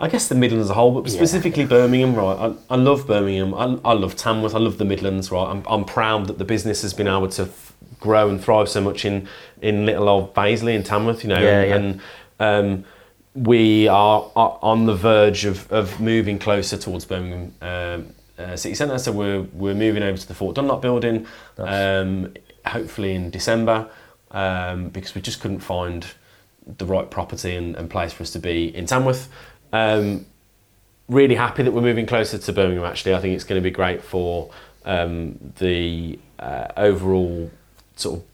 [0.00, 1.16] I guess the Midlands as a whole, but Yeah.
[1.16, 2.36] specifically Birmingham, right?
[2.68, 3.54] I, I love Birmingham.
[3.54, 4.52] I, I love Tamworth.
[4.54, 5.46] I love the Midlands, right?
[5.48, 8.80] I'm, I'm proud that the business has been able to f- grow and thrive so
[8.80, 9.28] much in,
[9.62, 11.38] in little old Paisley and Tamworth, you know.
[11.40, 11.76] Yeah, yeah.
[11.76, 12.00] and
[12.40, 12.84] um,
[13.36, 18.74] we are, are on the verge of, of moving closer towards Birmingham um, uh, city
[18.74, 18.98] centre.
[18.98, 21.24] So we're, we're moving over to the Fort Dunlop building,
[21.56, 22.34] um,
[22.66, 23.88] hopefully in December,
[24.34, 26.06] um, because we just couldn't find
[26.66, 29.28] the right property and, and place for us to be in Tamworth.
[29.72, 30.26] Um,
[31.08, 32.84] really happy that we're moving closer to Birmingham.
[32.84, 34.50] Actually, I think it's going to be great for
[34.84, 37.50] um, the uh, overall
[37.96, 38.24] sort of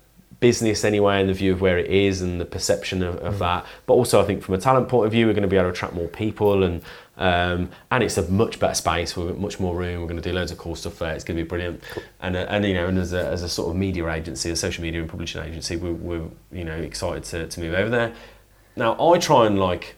[0.40, 3.66] business anyway, and the view of where it is and the perception of, of that.
[3.86, 5.66] But also, I think from a talent point of view, we're going to be able
[5.66, 6.82] to attract more people, and
[7.20, 9.14] um, and it's a much better space.
[9.14, 10.00] We've got much more room.
[10.00, 11.12] We're going to do loads of cool stuff there.
[11.14, 11.82] It's going to be brilliant.
[12.20, 14.56] And uh, and you know, and as a, as a sort of media agency, a
[14.56, 18.12] social media and publishing agency, we're, we're you know excited to, to move over there.
[18.74, 19.96] Now, I try and like.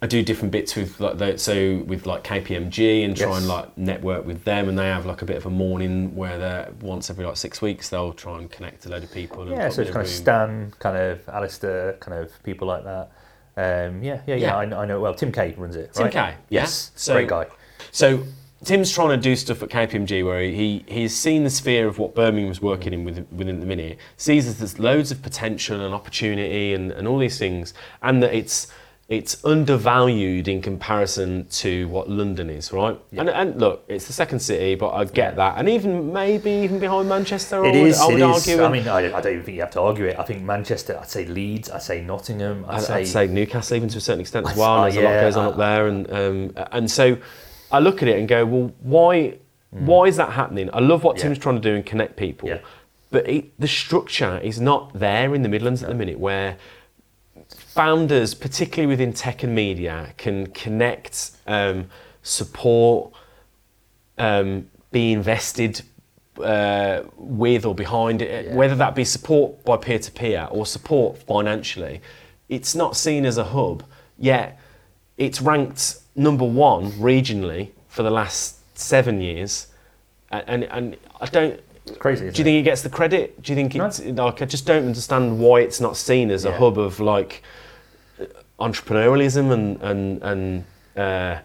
[0.00, 3.38] I do different bits with like the, so with like KPMG and try Yes.
[3.38, 6.38] and like network with them, and they have like a bit of a morning where
[6.38, 9.42] they once every like six weeks they'll try and connect a load of people.
[9.42, 10.08] And yeah, so it's kind of.
[10.10, 13.10] Stan, kind of Alistair, kind of people like that.
[13.58, 14.36] Um, yeah, yeah, yeah.
[14.36, 14.56] Yeah.
[14.56, 15.00] I, know- I know.
[15.00, 15.92] Well, Tim Kay runs it.
[15.92, 16.12] Tim right?
[16.12, 16.60] Kay, yeah.
[16.62, 17.46] Yes, So- great guy.
[17.90, 18.22] So
[18.64, 22.14] Tim's trying to do stuff at KPMG where he he's seen the sphere of what
[22.14, 26.74] Birmingham's working in within, within the minute, sees that there's loads of potential and opportunity
[26.74, 28.66] and, and all these things, and that it's
[29.08, 33.00] it's undervalued in comparison to what London is, right?
[33.16, 36.78] And, and look, it's the second city, but I get that, and even maybe even
[36.78, 37.98] behind Manchester, I would, is.
[37.98, 38.62] I would it argue.
[38.62, 40.18] I mean, I, I don't even think you have to argue it.
[40.18, 40.98] I think Manchester.
[41.00, 41.70] I'd say Leeds.
[41.70, 42.66] I'd say Nottingham.
[42.68, 44.82] I'd, I'd, say, I'd say Newcastle even to a certain extent as well.
[44.82, 47.16] There's a lot yeah, goes on up there, and um, and so
[47.72, 49.38] I look at it and go, well, why
[49.70, 50.68] why is that happening?
[50.74, 51.18] I love what Mm.
[51.18, 51.22] Yeah.
[51.24, 52.58] Tim's trying to do and connect people, Yeah.
[53.10, 56.56] but it, the structure is not there in the Midlands at the minute where
[57.82, 61.86] founders, particularly within tech and media, can connect, um,
[62.24, 63.12] support,
[64.18, 65.82] um, be invested
[66.42, 68.54] uh, with or behind it, Yeah.
[68.56, 72.00] whether that be support by peer to peer or support financially.
[72.48, 73.84] It's not seen as a hub,
[74.18, 74.58] yet
[75.16, 79.68] it's ranked number one regionally for the last seven years.
[80.32, 81.60] A- And, and I don't.
[81.86, 82.28] It's crazy.
[82.30, 83.40] Do you think it gets the credit?
[83.42, 83.86] Do you think No.
[83.86, 87.42] it's like I just don't understand why it's not seen as a hub of like
[88.58, 90.64] entrepreneurialism and and and
[90.96, 91.40] uh,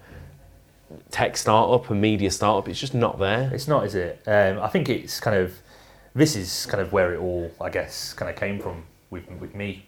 [1.12, 2.68] tech startup and media startup?
[2.68, 3.50] It's just not there.
[3.54, 4.22] It's not, is it?
[4.28, 5.54] Um, I think it's kind of
[6.16, 9.56] this is kind of where it all, I guess, kind of came from with with
[9.56, 9.86] me.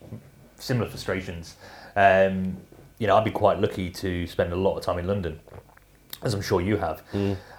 [0.57, 1.57] Similar frustrations.
[1.95, 2.57] Um,
[2.97, 5.39] you know, I've been quite lucky to spend a lot of time in London,
[6.23, 7.03] as I'm sure you have.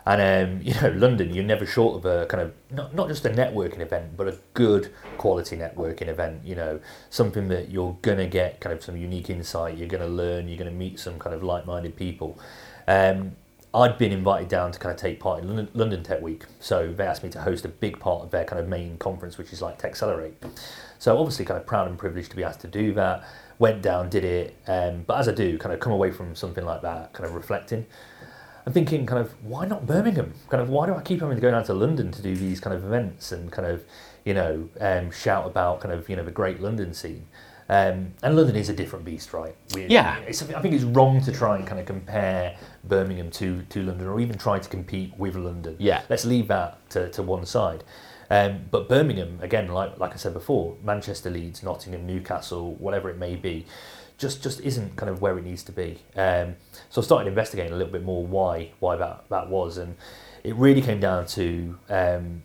[0.07, 3.25] And um, you know, London, you're never short of a kind of not not just
[3.27, 6.45] a networking event, but a good quality networking event.
[6.45, 9.77] You know, something that you're gonna get kind of some unique insight.
[9.77, 10.49] You're gonna learn.
[10.49, 12.39] You're gonna meet some kind of like-minded people.
[12.87, 13.33] Um,
[13.75, 17.05] I'd been invited down to kind of take part in London, Tech Week, so they
[17.05, 19.61] asked me to host a big part of their kind of main conference, which is
[19.61, 20.33] like Tech Techcelerate.
[20.99, 23.25] So obviously, kind of proud and privileged to be asked to do that.
[23.59, 26.65] Went down, did it, um, but as I do, kind of come away from something
[26.65, 27.87] like that, kind of reflecting.
[28.67, 30.35] I'm thinking, kind of, why not Birmingham?
[30.49, 32.59] Kind of, why do I keep having to go down to London to do these
[32.59, 33.85] kind of events and kind of,
[34.25, 37.27] you know, um, shout about kind of, you know, the great London scene?
[37.69, 39.55] Um, and London is a different beast, right?
[39.75, 40.19] We, Yeah.
[40.21, 44.09] It's, I think it's wrong to try and kind of compare Birmingham to, to London
[44.09, 45.77] or even try to compete with London.
[45.79, 46.03] Yeah.
[46.09, 47.85] Let's leave that to, to one side.
[48.31, 53.19] Um, but Birmingham, again, like, like I said before, Manchester, Leeds, Nottingham, Newcastle, whatever it
[53.19, 53.67] may be,
[54.19, 55.99] just just isn't kind of where it needs to be.
[56.17, 56.57] Um,
[56.91, 59.97] so I started investigating a little bit more why why that, that was, and
[60.45, 62.43] it really came down to um,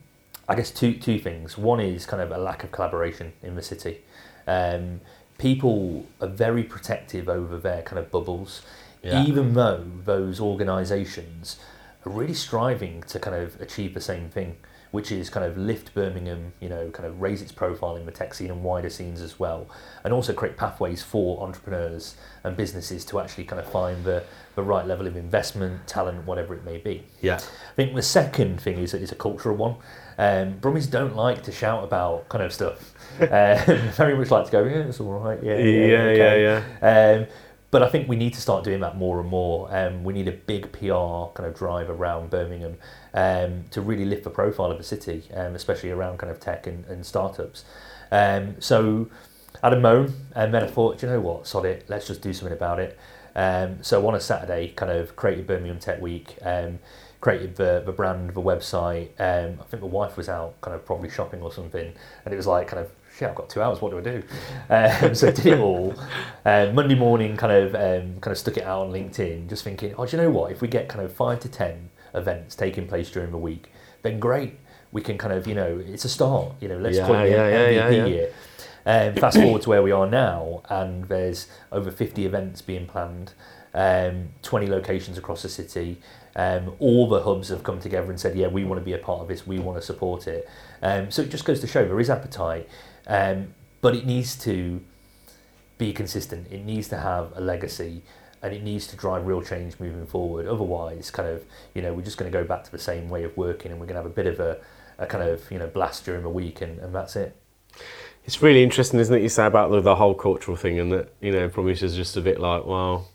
[0.49, 1.57] I guess two two things.
[1.57, 4.01] One is kind of a lack of collaboration in the city.
[4.47, 5.01] Um,
[5.37, 8.61] people are very protective over their kind of bubbles,
[9.03, 9.23] Yeah.
[9.25, 11.57] even though those organisations
[12.05, 14.57] are really striving to kind of achieve the same thing,
[14.91, 18.11] which is kind of lift Birmingham, you know, kind of raise its profile in the
[18.11, 19.67] tech scene and wider scenes as well,
[20.03, 24.23] and also create pathways for entrepreneurs and businesses to actually kind of find the,
[24.55, 27.03] the right level of investment, talent, whatever it may be.
[27.21, 27.35] Yeah.
[27.37, 29.75] I think the second thing is is a cultural one.
[30.17, 32.93] Um, Brummies don't like to shout about kind of stuff.
[33.21, 33.27] Um,
[33.97, 36.43] very much like to go, yeah, it's all right, yeah, yeah, Yeah, okay."
[36.81, 37.27] yeah, Um,
[37.71, 39.73] but I think we need to start doing that more and more.
[39.75, 42.77] Um, we need a big PR kind of drive around Birmingham
[43.13, 46.67] um, to really lift the profile of the city, um, especially around kind of tech
[46.67, 47.63] and, and startups.
[48.11, 49.09] Um, so
[49.63, 52.07] I had a moan, and then I thought, "Do you know what, sod it, let's
[52.07, 52.99] just do something about it.
[53.35, 56.79] Um, so on a Saturday, kind of created Birmingham Tech Week, um,
[57.21, 59.09] created the, the brand, the website.
[59.19, 61.93] Um, I think my wife was out kind of probably shopping or something,
[62.25, 64.23] and it was like kind of, shit, I've got two hours, what do I do?
[65.07, 65.93] Um, so did it all.
[66.43, 69.93] Um, Monday morning, kind of um, kind of stuck it out on LinkedIn, just thinking,
[69.97, 70.51] oh, do you know what?
[70.51, 74.19] If we get kind of five to ten events taking place during the week, then
[74.19, 74.57] great.
[74.91, 76.53] We can kind of, you know, it's a start.
[76.59, 78.05] You know, let's Yeah, call it yeah, MVP yeah, yeah.
[78.05, 78.33] year.
[78.85, 83.33] Um, fast forward to where we are now, and there's over 50 events being planned,
[83.73, 86.01] um, 20 locations across the city.
[86.35, 88.97] Um, all the hubs have come together and said, "Yeah, we want to be a
[88.97, 89.45] part of this.
[89.45, 90.47] We want to support it."
[90.81, 92.67] Um, so it just goes to show there is appetite,
[93.07, 94.81] um, but it needs to
[95.77, 96.47] be consistent.
[96.51, 98.03] It needs to have a legacy,
[98.41, 100.47] and it needs to drive real change moving forward.
[100.47, 103.23] Otherwise, kind of, you know, we're just going to go back to the same way
[103.23, 104.57] of working, and we're going to have a bit of a,
[104.97, 107.35] a kind of, you know, blast during the week, and, and that's it.
[108.25, 109.21] It's really interesting, isn't it?
[109.21, 112.17] You say about the, the whole cultural thing, and that you know, Brummies is just
[112.17, 113.07] a bit like, well,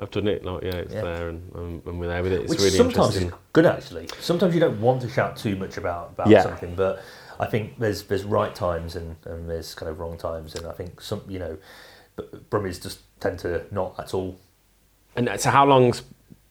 [0.00, 0.44] I've done it.
[0.44, 1.00] Like, yeah, it's Yeah.
[1.02, 2.42] there, and, and, and we're there with it.
[2.42, 3.28] It's Which really sometimes interesting.
[3.28, 4.08] is good actually.
[4.20, 6.42] Sometimes you don't want to shout too much about, about Yeah.
[6.42, 7.02] something, but
[7.40, 10.72] I think there's there's right times and, and there's kind of wrong times, and I
[10.72, 11.56] think some you know,
[12.50, 14.38] Brummies just tend to not at all.
[15.16, 16.02] And so, how long's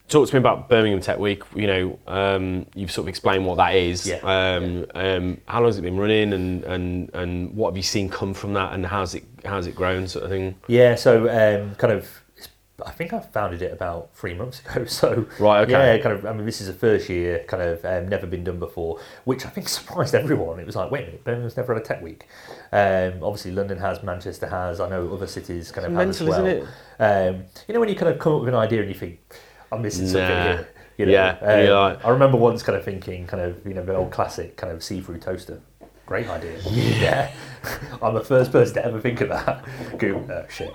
[0.08, 1.42] talk to me about Birmingham Tech Week?
[1.54, 4.06] You know, um, you've sort of explained what that is.
[4.06, 7.82] Yeah, Um, Um, how long has it been running, and, and, and what have you
[7.82, 10.54] seen come from that, and how's it how's it grown, sort of thing?
[10.66, 12.22] Yeah, so um, kind of.
[12.86, 14.84] I think I founded it about three months ago.
[14.88, 15.72] So Right, okay.
[15.96, 16.24] yeah, kind of.
[16.24, 19.44] I mean, this is the first year, kind of um, never been done before, which
[19.44, 20.60] I think surprised everyone.
[20.60, 22.28] It was like, wait a minute, Birmingham's never had a tech week.
[22.70, 24.78] Um, obviously, London has, Manchester has.
[24.78, 26.46] I know other cities kind of have mental, as well.
[26.46, 26.68] isn't
[27.00, 29.18] Um, you know when you kind of come up with an idea and you think,
[29.70, 30.68] I'm missing something here.
[30.96, 31.12] You know?
[31.12, 34.10] Yeah, Um, like- I remember once kind of thinking, kind of, you know, the old
[34.10, 35.60] classic kind of see-through toaster.
[36.06, 36.58] Great idea.
[36.70, 37.30] yeah.
[38.02, 39.64] I'm the first person to ever think of that.
[39.98, 40.74] Google, oh shit.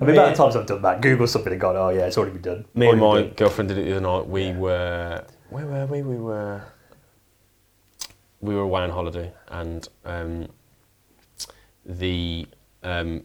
[0.00, 2.16] I mean, about the times I've done that, Google something and gone, oh yeah, it's
[2.16, 2.64] already been done.
[2.74, 4.28] Me and my been girlfriend did it the other night.
[4.28, 4.56] We Yeah.
[4.58, 6.02] were where were we?
[6.02, 6.62] We were
[8.40, 10.46] we were away on holiday, and um,
[11.84, 12.46] the
[12.84, 13.24] um,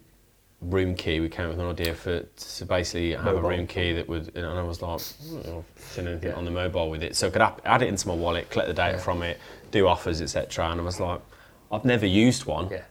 [0.63, 1.19] room key.
[1.19, 3.39] We came up with an idea for to basically have Mobile.
[3.45, 5.01] a room key that would, and I was like,
[5.47, 5.63] oh,
[5.97, 6.35] anything Yeah.
[6.35, 8.67] on the mobile with it, so I could add, add it into my wallet, collect
[8.67, 9.03] the data Yeah.
[9.03, 9.37] from it,
[9.71, 10.69] do offers, etc.
[10.71, 11.19] And I was like,
[11.71, 12.69] I've never used one.
[12.71, 12.81] Yeah.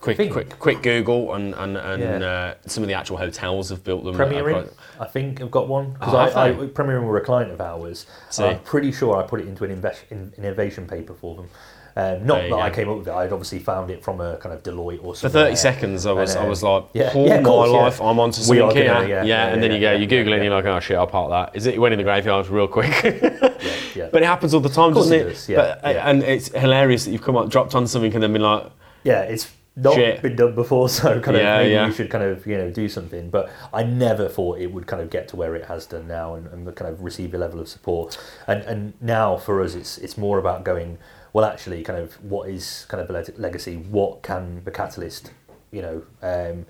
[0.00, 2.28] Quick, think- quick, quick Google, and and, and Yeah.
[2.28, 4.14] uh, some of the actual hotels have built them.
[4.14, 4.68] Premier Inn,
[5.00, 6.66] I think I've got one because Oh, have I, I.
[6.66, 8.04] Premier Inn were a client of ours.
[8.38, 11.48] I'm pretty sure I put it into an invest, in, innovation paper for them.
[11.96, 13.12] Um, not that I came up with it.
[13.14, 15.30] I'd obviously found it from a kind of Deloitte or something.
[15.40, 15.44] For.
[15.46, 17.70] 30 seconds, I was, And, I uh, was like, yeah, all yeah, of my course,
[17.70, 17.76] yeah.
[17.76, 18.92] life, I'm onto something here.
[18.92, 20.96] gonna- yeah, yeah, and then you go, you Google it, and you're like, oh shit,
[20.96, 21.56] I'll park that.
[21.56, 21.74] Is it?
[21.74, 22.90] You went in the graveyard real quick.
[23.20, 25.30] but it happens all the time, doesn't it it?
[25.30, 25.88] does, but, uh.
[25.88, 28.64] And it's hilarious that you've come up, dropped on something, and then been like,
[29.04, 30.22] yeah, it's not Shit.
[30.22, 31.86] been done before, so kind of Yeah, maybe yeah.
[31.86, 33.30] we should kind of you know do something.
[33.30, 36.34] But I never thought it would kind of get to where it has done now
[36.34, 38.18] and, and kind of receive a level of support.
[38.46, 40.98] And and now for us, it's it's more about going
[41.34, 41.44] well.
[41.44, 43.76] Actually, kind of what is kind of a legacy?
[43.76, 45.32] What can the catalyst,
[45.70, 46.64] you know, um,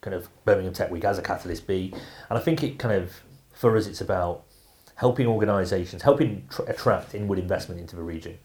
[0.00, 1.92] kind of Birmingham Tech Week as a catalyst be?
[2.28, 3.22] And I think it kind of
[3.56, 4.44] for us, it's about
[4.96, 8.38] helping organisations, helping tr- attract inward investment into the region,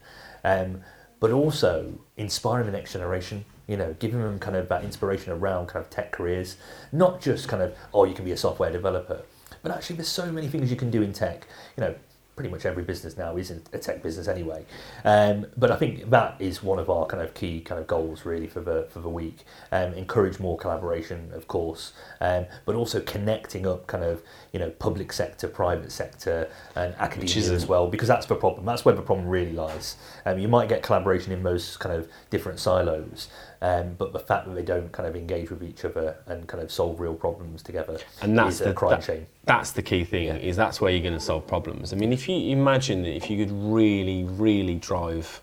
[0.44, 0.82] um,
[1.20, 3.44] but also inspiring the next generation.
[3.68, 6.56] You know, giving them kind of that inspiration around kind of tech careers,
[6.90, 9.22] not just kind of oh you can be a software developer,
[9.62, 11.46] but actually there's so many things you can do in tech.
[11.76, 11.94] You know,
[12.34, 14.64] pretty much every business now is a tech business anyway.
[15.04, 18.24] Um, but I think that is one of our kind of key kind of goals
[18.24, 19.44] really for the for the week.
[19.70, 24.70] Um, encourage more collaboration, of course, um, but also connecting up kind of you know
[24.70, 28.64] public sector, private sector, and academia as well, because that's the problem.
[28.64, 29.96] That's where the problem really lies.
[30.24, 33.28] Um, you might get collaboration in most kind of different silos,
[33.62, 36.62] um, but the fact that they don't kind of engage with each other and kind
[36.62, 39.26] of solve real problems together and that's is the a crying that- shame.
[39.44, 40.26] That's the key thing.
[40.26, 40.34] Yeah.
[40.36, 41.92] Is that's where you're going to solve problems.
[41.92, 45.40] I mean, if you imagine that if you could really, really drive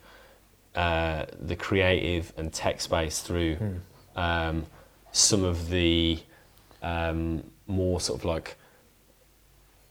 [0.75, 3.75] uh, the creative and tech space through Hmm.
[4.15, 4.65] um,
[5.11, 6.19] some of the
[6.83, 8.55] um, more sort of like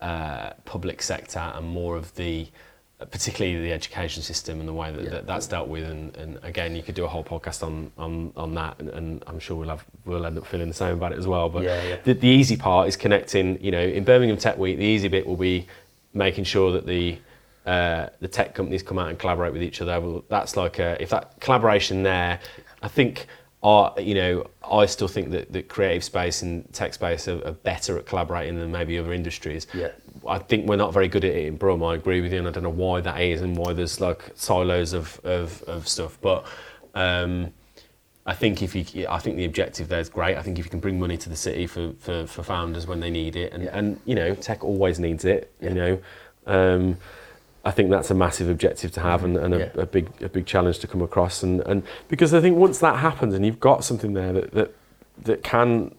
[0.01, 2.47] uh, public sector and more of the
[3.11, 5.11] particularly the education system and the way that, Yeah.
[5.11, 8.32] that that's dealt with and, and again you could do a whole podcast on on,
[8.37, 11.12] on that and, and I'm sure we'll have we'll end up feeling the same about
[11.12, 11.96] it as well but Yeah, yeah.
[12.02, 15.26] The, the easy part is connecting you know in Birmingham Tech Week the easy bit
[15.26, 15.66] will be
[16.12, 17.18] making sure that the
[17.66, 21.00] uh, the tech companies come out and collaborate with each other well, that's like a,
[21.00, 22.40] if that collaboration there
[22.82, 23.26] I think
[23.62, 27.52] are you know I still think that the creative space and tech space are, are
[27.52, 29.88] better at collaborating than maybe other industries Yeah.
[30.29, 31.83] I think we're not very good at it in Brum.
[31.83, 34.31] I agree with you, and I don't know why that is, and why there's like
[34.35, 36.19] silos of of, of stuff.
[36.21, 36.45] But
[36.95, 37.53] um,
[38.27, 40.37] I think if you, I think the objective there is great.
[40.37, 43.01] I think if you can bring money to the city for, for, for founders when
[43.01, 43.71] they need it, and, Yeah.
[43.73, 45.51] and you know, tech always needs it.
[45.61, 45.69] Yeah.
[45.71, 45.99] You know,
[46.47, 46.97] um,
[47.64, 49.83] I think that's a massive objective to have, and, and a, Yeah.
[49.83, 51.43] a big a big challenge to come across.
[51.43, 54.75] And, and because I think once that happens, and you've got something there that that,
[55.25, 55.95] that can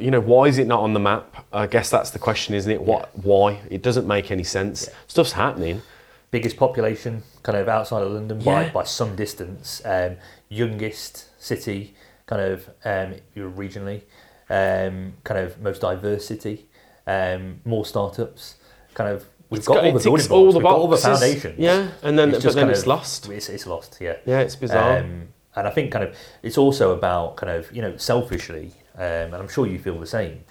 [0.00, 1.46] you know, why is it not on the map?
[1.52, 2.82] I guess that's the question, isn't it?
[2.82, 3.60] What, why?
[3.70, 4.86] It doesn't make any sense.
[4.88, 4.94] Yeah.
[5.06, 5.82] Stuff's happening.
[6.30, 8.70] biggest population kind of outside of London by, Yeah.
[8.70, 10.16] by some distance, um,
[10.50, 11.94] youngest city
[12.26, 14.02] kind of um, regionally,
[14.50, 16.66] um, kind of most diversity.
[17.06, 18.56] um, more startups,
[18.92, 19.24] kind of.
[19.48, 21.58] We've got, got- all the building blocks, all the we've got all the foundations.
[21.58, 23.30] Yeah, and then- but just then kind it's of- lost.
[23.30, 24.16] It's, it's lost, yeah.
[24.26, 24.98] Yeah, it's bizarre.
[24.98, 29.32] Um, and I think kind of it's also about kind of you know selfishly, um,
[29.32, 30.44] and I'm sure you feel the same.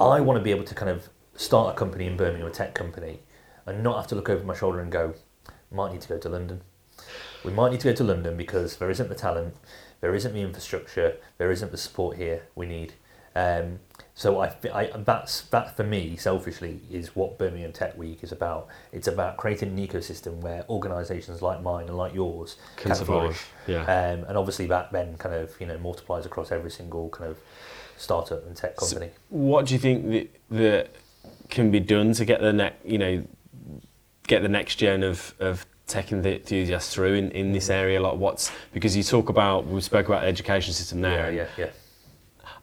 [0.00, 2.74] I want to be able to kind of start a company in Birmingham, a tech
[2.74, 3.20] company,
[3.66, 5.14] and not have to look over my shoulder and go,
[5.70, 6.62] might need to go to London.
[7.44, 9.54] We might need to go to London because there isn't the talent,
[10.00, 12.94] there isn't the infrastructure, there isn't the support here we need.
[13.36, 13.80] Um,
[14.14, 18.68] so I, I that's that for me selfishly is what Birmingham Tech Week is about.
[18.92, 23.42] It's about creating an ecosystem where organisations like mine and like yours Can can, flourish.
[23.66, 23.82] yeah.
[23.82, 27.38] Um, and obviously that then kind of you know multiplies across every single kind of
[27.96, 29.10] startup and tech company.
[29.30, 30.90] What do you think that, that
[31.48, 33.24] can be done to get the next, you know,
[34.26, 38.00] get the next gen of, of tech enthusiasts through in, in this area?
[38.00, 41.32] Like, what's because you talk about we spoke about the education system there.
[41.32, 41.70] yeah, yeah, yeah.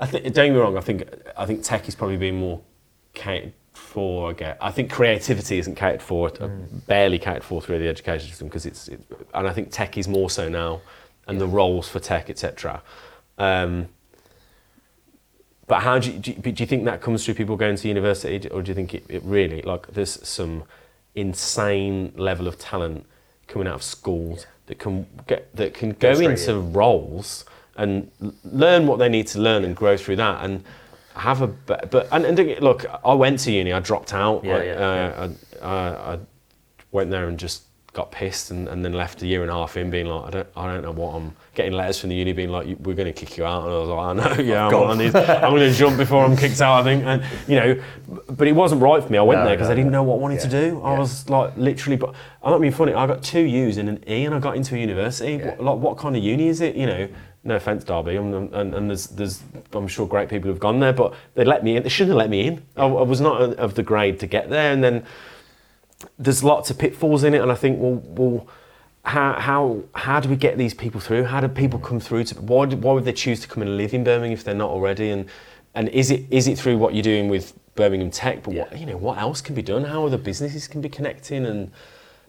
[0.01, 0.77] I think don't get me wrong.
[0.77, 2.59] I think I think tech is probably being more
[3.13, 4.31] catered for.
[4.31, 4.57] I get.
[4.59, 6.85] I think creativity isn't catered for, Mm.
[6.87, 9.03] barely catered for through the education system because it's, it's.
[9.33, 10.81] And I think tech is more so now,
[11.27, 12.81] and the roles for tech, etc.
[13.37, 13.89] Um,
[15.67, 17.87] but how do you, do you, do you think that comes through people going to
[17.87, 20.63] university, or do you think it, it really like there's some
[21.15, 23.05] insane level of talent
[23.47, 27.45] coming out of schools that can get that can go into roles
[27.77, 28.11] and
[28.43, 30.63] learn what they need to learn and grow through that and
[31.15, 34.63] have a but and, and look I went to uni I dropped out Yeah, I,
[34.63, 35.29] yeah, uh,
[35.61, 36.19] I, I, I
[36.91, 37.63] went there and just
[37.93, 40.29] got pissed and, and then left a year and a half in being like, I
[40.29, 43.11] don't, I don't know what I'm getting letters from the uni being like, we're going
[43.11, 43.65] to kick you out.
[43.65, 46.23] And I was like, I know, yeah, I'm, on these, I'm going to jump before
[46.23, 47.03] I'm kicked out, I think.
[47.03, 47.83] And, you know,
[48.29, 49.17] but it wasn't right for me.
[49.17, 49.97] I went No, there because no, I didn't no.
[49.99, 50.81] know what I wanted to do.
[50.81, 50.99] I yeah.
[50.99, 52.93] was like, literally, but I'm not being funny.
[52.93, 55.33] I got two U's and an E and I got into a university.
[55.33, 55.55] Yeah.
[55.55, 56.77] What, like, what kind of uni is it?
[56.77, 57.09] You know,
[57.43, 59.41] no offense, Derby, I'm, and, and there's, there's,
[59.73, 61.83] I'm sure great people who've gone there, but they let me in.
[61.83, 62.63] They shouldn't have let me in.
[62.77, 64.71] I, I was not of the grade to get there.
[64.71, 65.03] And then
[66.19, 68.47] there's lots of pitfalls in it, and I think, well, well,
[69.03, 71.23] how how how do we get these people through?
[71.23, 72.35] How do people come through to?
[72.41, 74.69] Why do, why would they choose to come and live in Birmingham if they're not
[74.69, 75.09] already?
[75.09, 75.25] And
[75.73, 78.43] and is it is it through what you're doing with Birmingham Tech?
[78.43, 79.85] But what you know, what else can be done?
[79.85, 81.47] How other businesses can be connecting?
[81.47, 81.71] And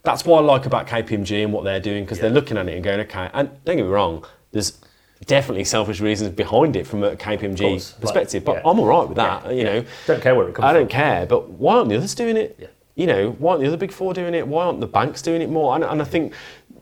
[0.03, 2.75] that's what I like about KPMG and what they're doing because they're looking at it
[2.75, 3.31] and going, okay.
[3.35, 4.79] And don't get me wrong, there's
[5.27, 7.93] definitely selfish reasons behind it from a KPMG course.
[7.93, 8.71] Like, perspective, but yeah.
[8.71, 9.47] I'm all right with that.
[9.47, 10.89] Yeah, you know, Don't care where it comes I don't from.
[10.91, 12.57] care, but why aren't the others doing it?
[12.61, 12.67] Yeah.
[12.95, 14.47] You know, why aren't the other big four doing it?
[14.47, 15.75] Why aren't the banks doing it more?
[15.75, 16.35] And, and I think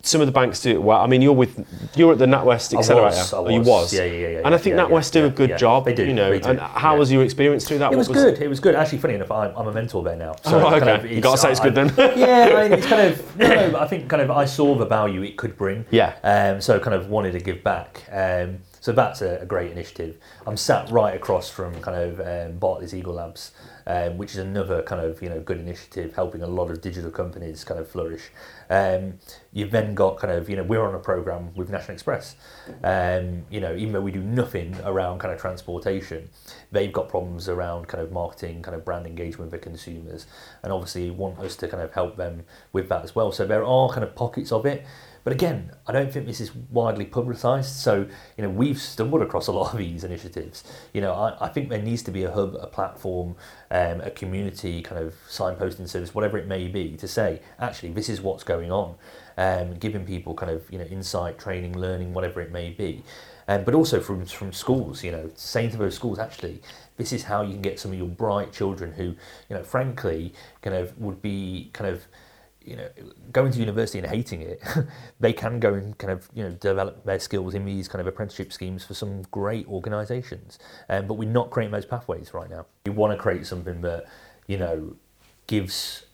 [0.02, 1.00] some of the banks do it well.
[1.00, 3.16] I mean, you're with you're at the NatWest I Accelerator.
[3.16, 3.66] was, I Oh, you was.
[3.68, 3.94] was.
[3.94, 5.56] Yeah, yeah, yeah, And I think yeah, NatWest yeah, do a good yeah.
[5.56, 5.84] job.
[5.84, 7.92] They do, You know, do, and how was your experience through that?
[7.92, 8.38] It was What good.
[8.40, 8.74] It was good.
[8.74, 10.36] Actually, funny enough, I'm, I'm a mentor there now.
[10.46, 11.04] Oh, right, kind okay.
[11.06, 11.92] of You gotta say it's good then.
[12.18, 15.22] yeah, I mean, it's kind of no, I think kind of I saw the value
[15.22, 15.84] it could bring.
[15.90, 16.14] Yeah.
[16.22, 18.04] Um, so kind of wanted to give back.
[18.10, 20.16] Um, so that's a, a great initiative.
[20.46, 23.52] I'm sat right across from kind of um, Barclays Eagle Labs,
[23.90, 27.10] um, which is another kind of you know good initiative, helping a lot of digital
[27.10, 28.30] companies kind of flourish.
[28.68, 29.14] Um,
[29.52, 32.36] you've then got kind of you know we're on a program with National Express.
[32.84, 36.30] Um, you know even though we do nothing around kind of transportation,
[36.70, 40.26] they've got problems around kind of marketing, kind of brand engagement with consumers,
[40.62, 43.32] and obviously want us to kind of help them with that as well.
[43.32, 44.86] So there are kind of pockets of it.
[45.22, 47.74] But again, I don't think this is widely publicised.
[47.76, 48.06] So,
[48.36, 50.64] you know, we've stumbled across a lot of these initiatives.
[50.92, 53.36] You know, I, I think there needs to be a hub, a platform,
[53.70, 58.08] um, a community kind of signposting service, whatever it may be, to say, actually, this
[58.08, 58.94] is what's going on.
[59.36, 63.02] Um, giving people kind of, you know, insight, training, learning, whatever it may be.
[63.48, 66.60] Um, but also from, from schools, you know, saying to those schools, actually,
[66.98, 70.34] this is how you can get some of your bright children who, you know, frankly,
[70.60, 72.04] kind of would be kind of,
[72.64, 72.88] you know,
[73.32, 74.62] going to university and hating it,
[75.20, 78.06] they can go and kind of, you know, develop their skills in these kind of
[78.06, 80.58] apprenticeship schemes for some great organisations.
[80.88, 82.66] Um, but we're not creating those pathways right now.
[82.84, 84.06] We want to create something that,
[84.46, 84.96] you know,
[85.46, 86.04] gives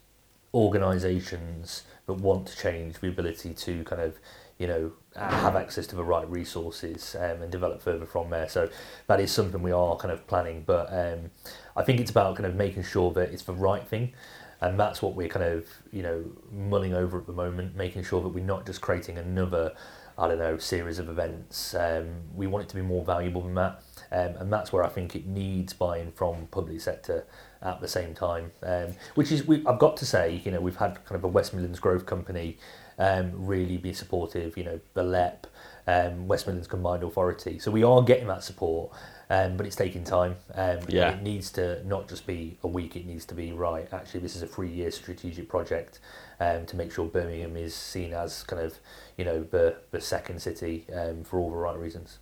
[0.54, 4.18] organisations that want to change the ability to kind of,
[4.58, 8.48] you know, have access to the right resources um, and develop further from there.
[8.48, 8.70] So
[9.08, 10.62] that is something we are kind of planning.
[10.64, 11.30] But um,
[11.76, 14.12] I think it's about kind of making sure that it's the right thing
[14.60, 18.22] and that's what we're kind of you know mulling over at the moment making sure
[18.22, 19.72] that we're not just creating another
[20.18, 21.74] i don't know series of events.
[21.74, 23.82] Um, we want it to be more valuable than that.
[24.10, 27.26] Um, and that's where i think it needs buy-in from public sector
[27.60, 28.52] at the same time.
[28.62, 31.28] Um, which is we, i've got to say you know we've had kind of a
[31.28, 32.58] west midlands growth company
[32.98, 35.46] um, really be supportive you know the lep
[35.86, 37.58] um, west midlands combined authority.
[37.58, 38.92] So we are getting that support
[39.30, 40.36] um, but it's taking time.
[40.54, 41.10] Um, Yeah.
[41.10, 43.88] It needs to not just be a week, it needs to be right.
[43.92, 45.98] Actually, this is a three year strategic project
[46.40, 48.78] um, to make sure Birmingham is seen as kind of,
[49.16, 52.18] you know, the, the second city um, for all the right reasons.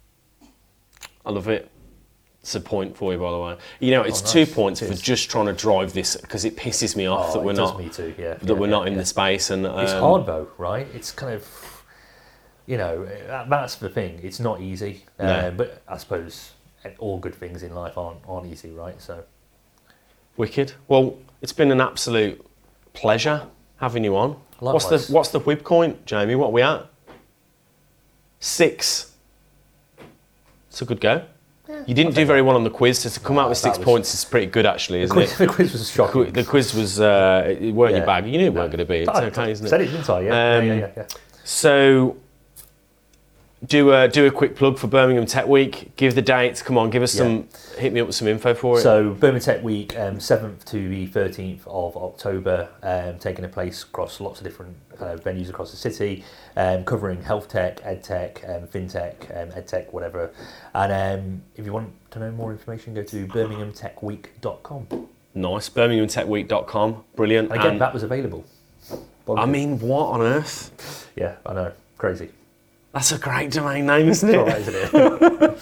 [1.27, 1.71] I love it.
[2.41, 3.57] It's a point for you, by the way.
[3.81, 4.33] You know, it's Oh, nice.
[4.33, 7.43] two points for just trying to drive this because it pisses me off Oh, that
[7.43, 8.99] we're not me too, yeah, that yeah, we're yeah, not in yeah.
[8.99, 10.87] the space and um, It's hard though, right?
[10.95, 11.83] It's kind of,
[12.67, 14.21] you know, that, that's the thing.
[14.23, 15.05] It's not easy.
[15.19, 15.25] No.
[15.25, 16.53] Uh, but I suppose
[16.99, 19.01] all good things in life aren't, aren't easy, right?
[19.01, 19.25] So,
[20.37, 20.73] Wicked.
[20.89, 22.45] Well, it's been an absolute
[22.93, 24.37] pleasure having you on.
[24.59, 26.35] What's the what's the whip coin, Jamie?
[26.35, 26.87] What are we at?
[28.41, 29.13] Six.
[30.69, 31.25] It's a good go.
[31.87, 33.85] you didn't do very well on the quiz, so to come out with six was-
[33.85, 35.39] points is pretty good, actually, isn't quiz, it?
[35.39, 36.33] the quiz was Qu- shocking.
[36.33, 38.07] The quiz was uh, it weren't your Yeah.
[38.07, 38.27] bag.
[38.27, 38.99] You knew it weren't going to be.
[38.99, 39.71] It's I okay, isn't it?
[39.71, 40.21] Said it, didn't I?
[40.21, 40.57] Yeah.
[40.59, 41.07] Um, yeah, yeah, yeah.
[41.45, 42.17] So,
[43.67, 45.95] do a do a quick plug for Birmingham Tech Week.
[45.97, 46.63] Give the dates.
[46.63, 47.49] Come on, give us some.
[47.79, 48.83] Hit me up with some info for it.
[48.83, 54.21] So Birmingham Tech Week, um, 7th to the 13th of October, um, taking place across
[54.21, 56.25] lots of different of venues across the city,
[56.57, 60.31] um, covering health tech, ed tech, um, fintech, um, ed tech, whatever.
[60.75, 65.09] And um, if you want to know more information, go to birminghamtechweek.com.
[65.35, 65.69] nice.
[65.69, 67.05] BirminghamTechWeek.com.
[67.17, 67.51] Brilliant.
[67.51, 68.45] And again, And- that was available.
[69.29, 71.11] I mean, what on earth?
[71.17, 72.29] yeah, I know, crazy.
[72.95, 74.37] That's a great domain name, isn't it?
[74.37, 75.41] all right, isn't it?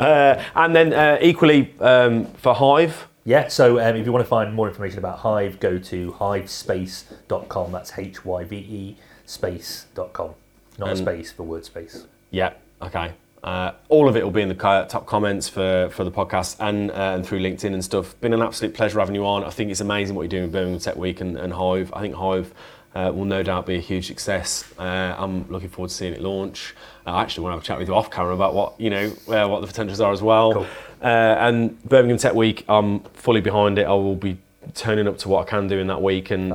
[0.00, 2.92] Uh, and then uh, equally um, for Hyve.
[3.24, 7.72] Yeah, so um, if you want to find more information about Hyve, go to hyvespace.com.
[7.72, 10.34] That's H Y V E space.com.
[10.78, 12.06] Not a And- space for word space.
[12.30, 12.52] Yeah.
[12.82, 13.12] Okay.
[13.42, 16.90] Uh, all of it will be in the top comments for, for the podcast and,
[16.90, 18.18] uh, and through LinkedIn and stuff.
[18.20, 19.44] Been an absolute pleasure having you on.
[19.44, 21.88] I think it's amazing what you're doing with Birmingham Tech Week and, and Hyve.
[21.94, 22.48] I think Hyve
[22.94, 24.64] uh, will no doubt be a huge success.
[24.78, 26.74] Uh, I'm looking forward to seeing it launch.
[27.06, 29.12] I actually want to have a chat with you off camera about what you know
[29.28, 30.52] uh, what the potentials are as well.
[30.52, 30.66] Cool.
[31.02, 33.86] Uh, and Birmingham Tech Week, I'm fully behind it.
[33.86, 34.36] I will be
[34.74, 36.54] turning up to what I can do in that week, and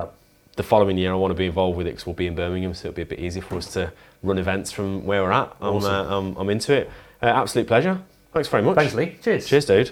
[0.55, 2.73] the following year I want to be involved with it because we'll be in Birmingham,
[2.73, 3.91] so it'll be a bit easier for us to
[4.23, 5.53] run events from where we're at.
[5.59, 5.91] I'm, Awesome.
[5.91, 6.89] uh, I'm, I'm into it.
[7.21, 7.99] Uh, absolute pleasure.
[8.33, 8.75] Thanks very much.
[8.75, 9.17] Thanks, Lee.
[9.23, 9.47] Cheers.
[9.47, 9.91] Cheers, dude.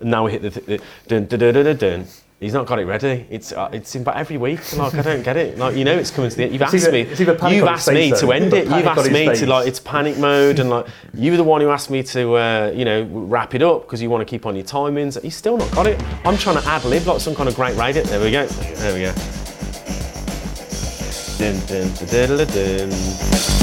[0.00, 2.06] And now we hit the, th- the dun, dun, dun, dun, dun, dun.
[2.40, 3.26] He's not got it ready.
[3.30, 4.76] It's uh, it's in about every week.
[4.76, 5.56] Like I don't get it.
[5.56, 6.52] Like you know, it's coming to the end.
[6.52, 7.02] You've asked either- me.
[7.54, 8.64] You've asked me face, to end it.
[8.64, 11.90] You've asked me to like it's panic mode, and like you're the one who asked
[11.90, 14.64] me to uh, you know wrap it up because you want to keep on your
[14.64, 15.20] timings.
[15.22, 16.02] He's still not got it.
[16.24, 18.02] I'm trying to ad lib like some kind of great radio.
[18.02, 18.46] There we go.
[18.46, 19.14] There we go.
[21.38, 21.60] Dun,
[22.46, 23.53] dun.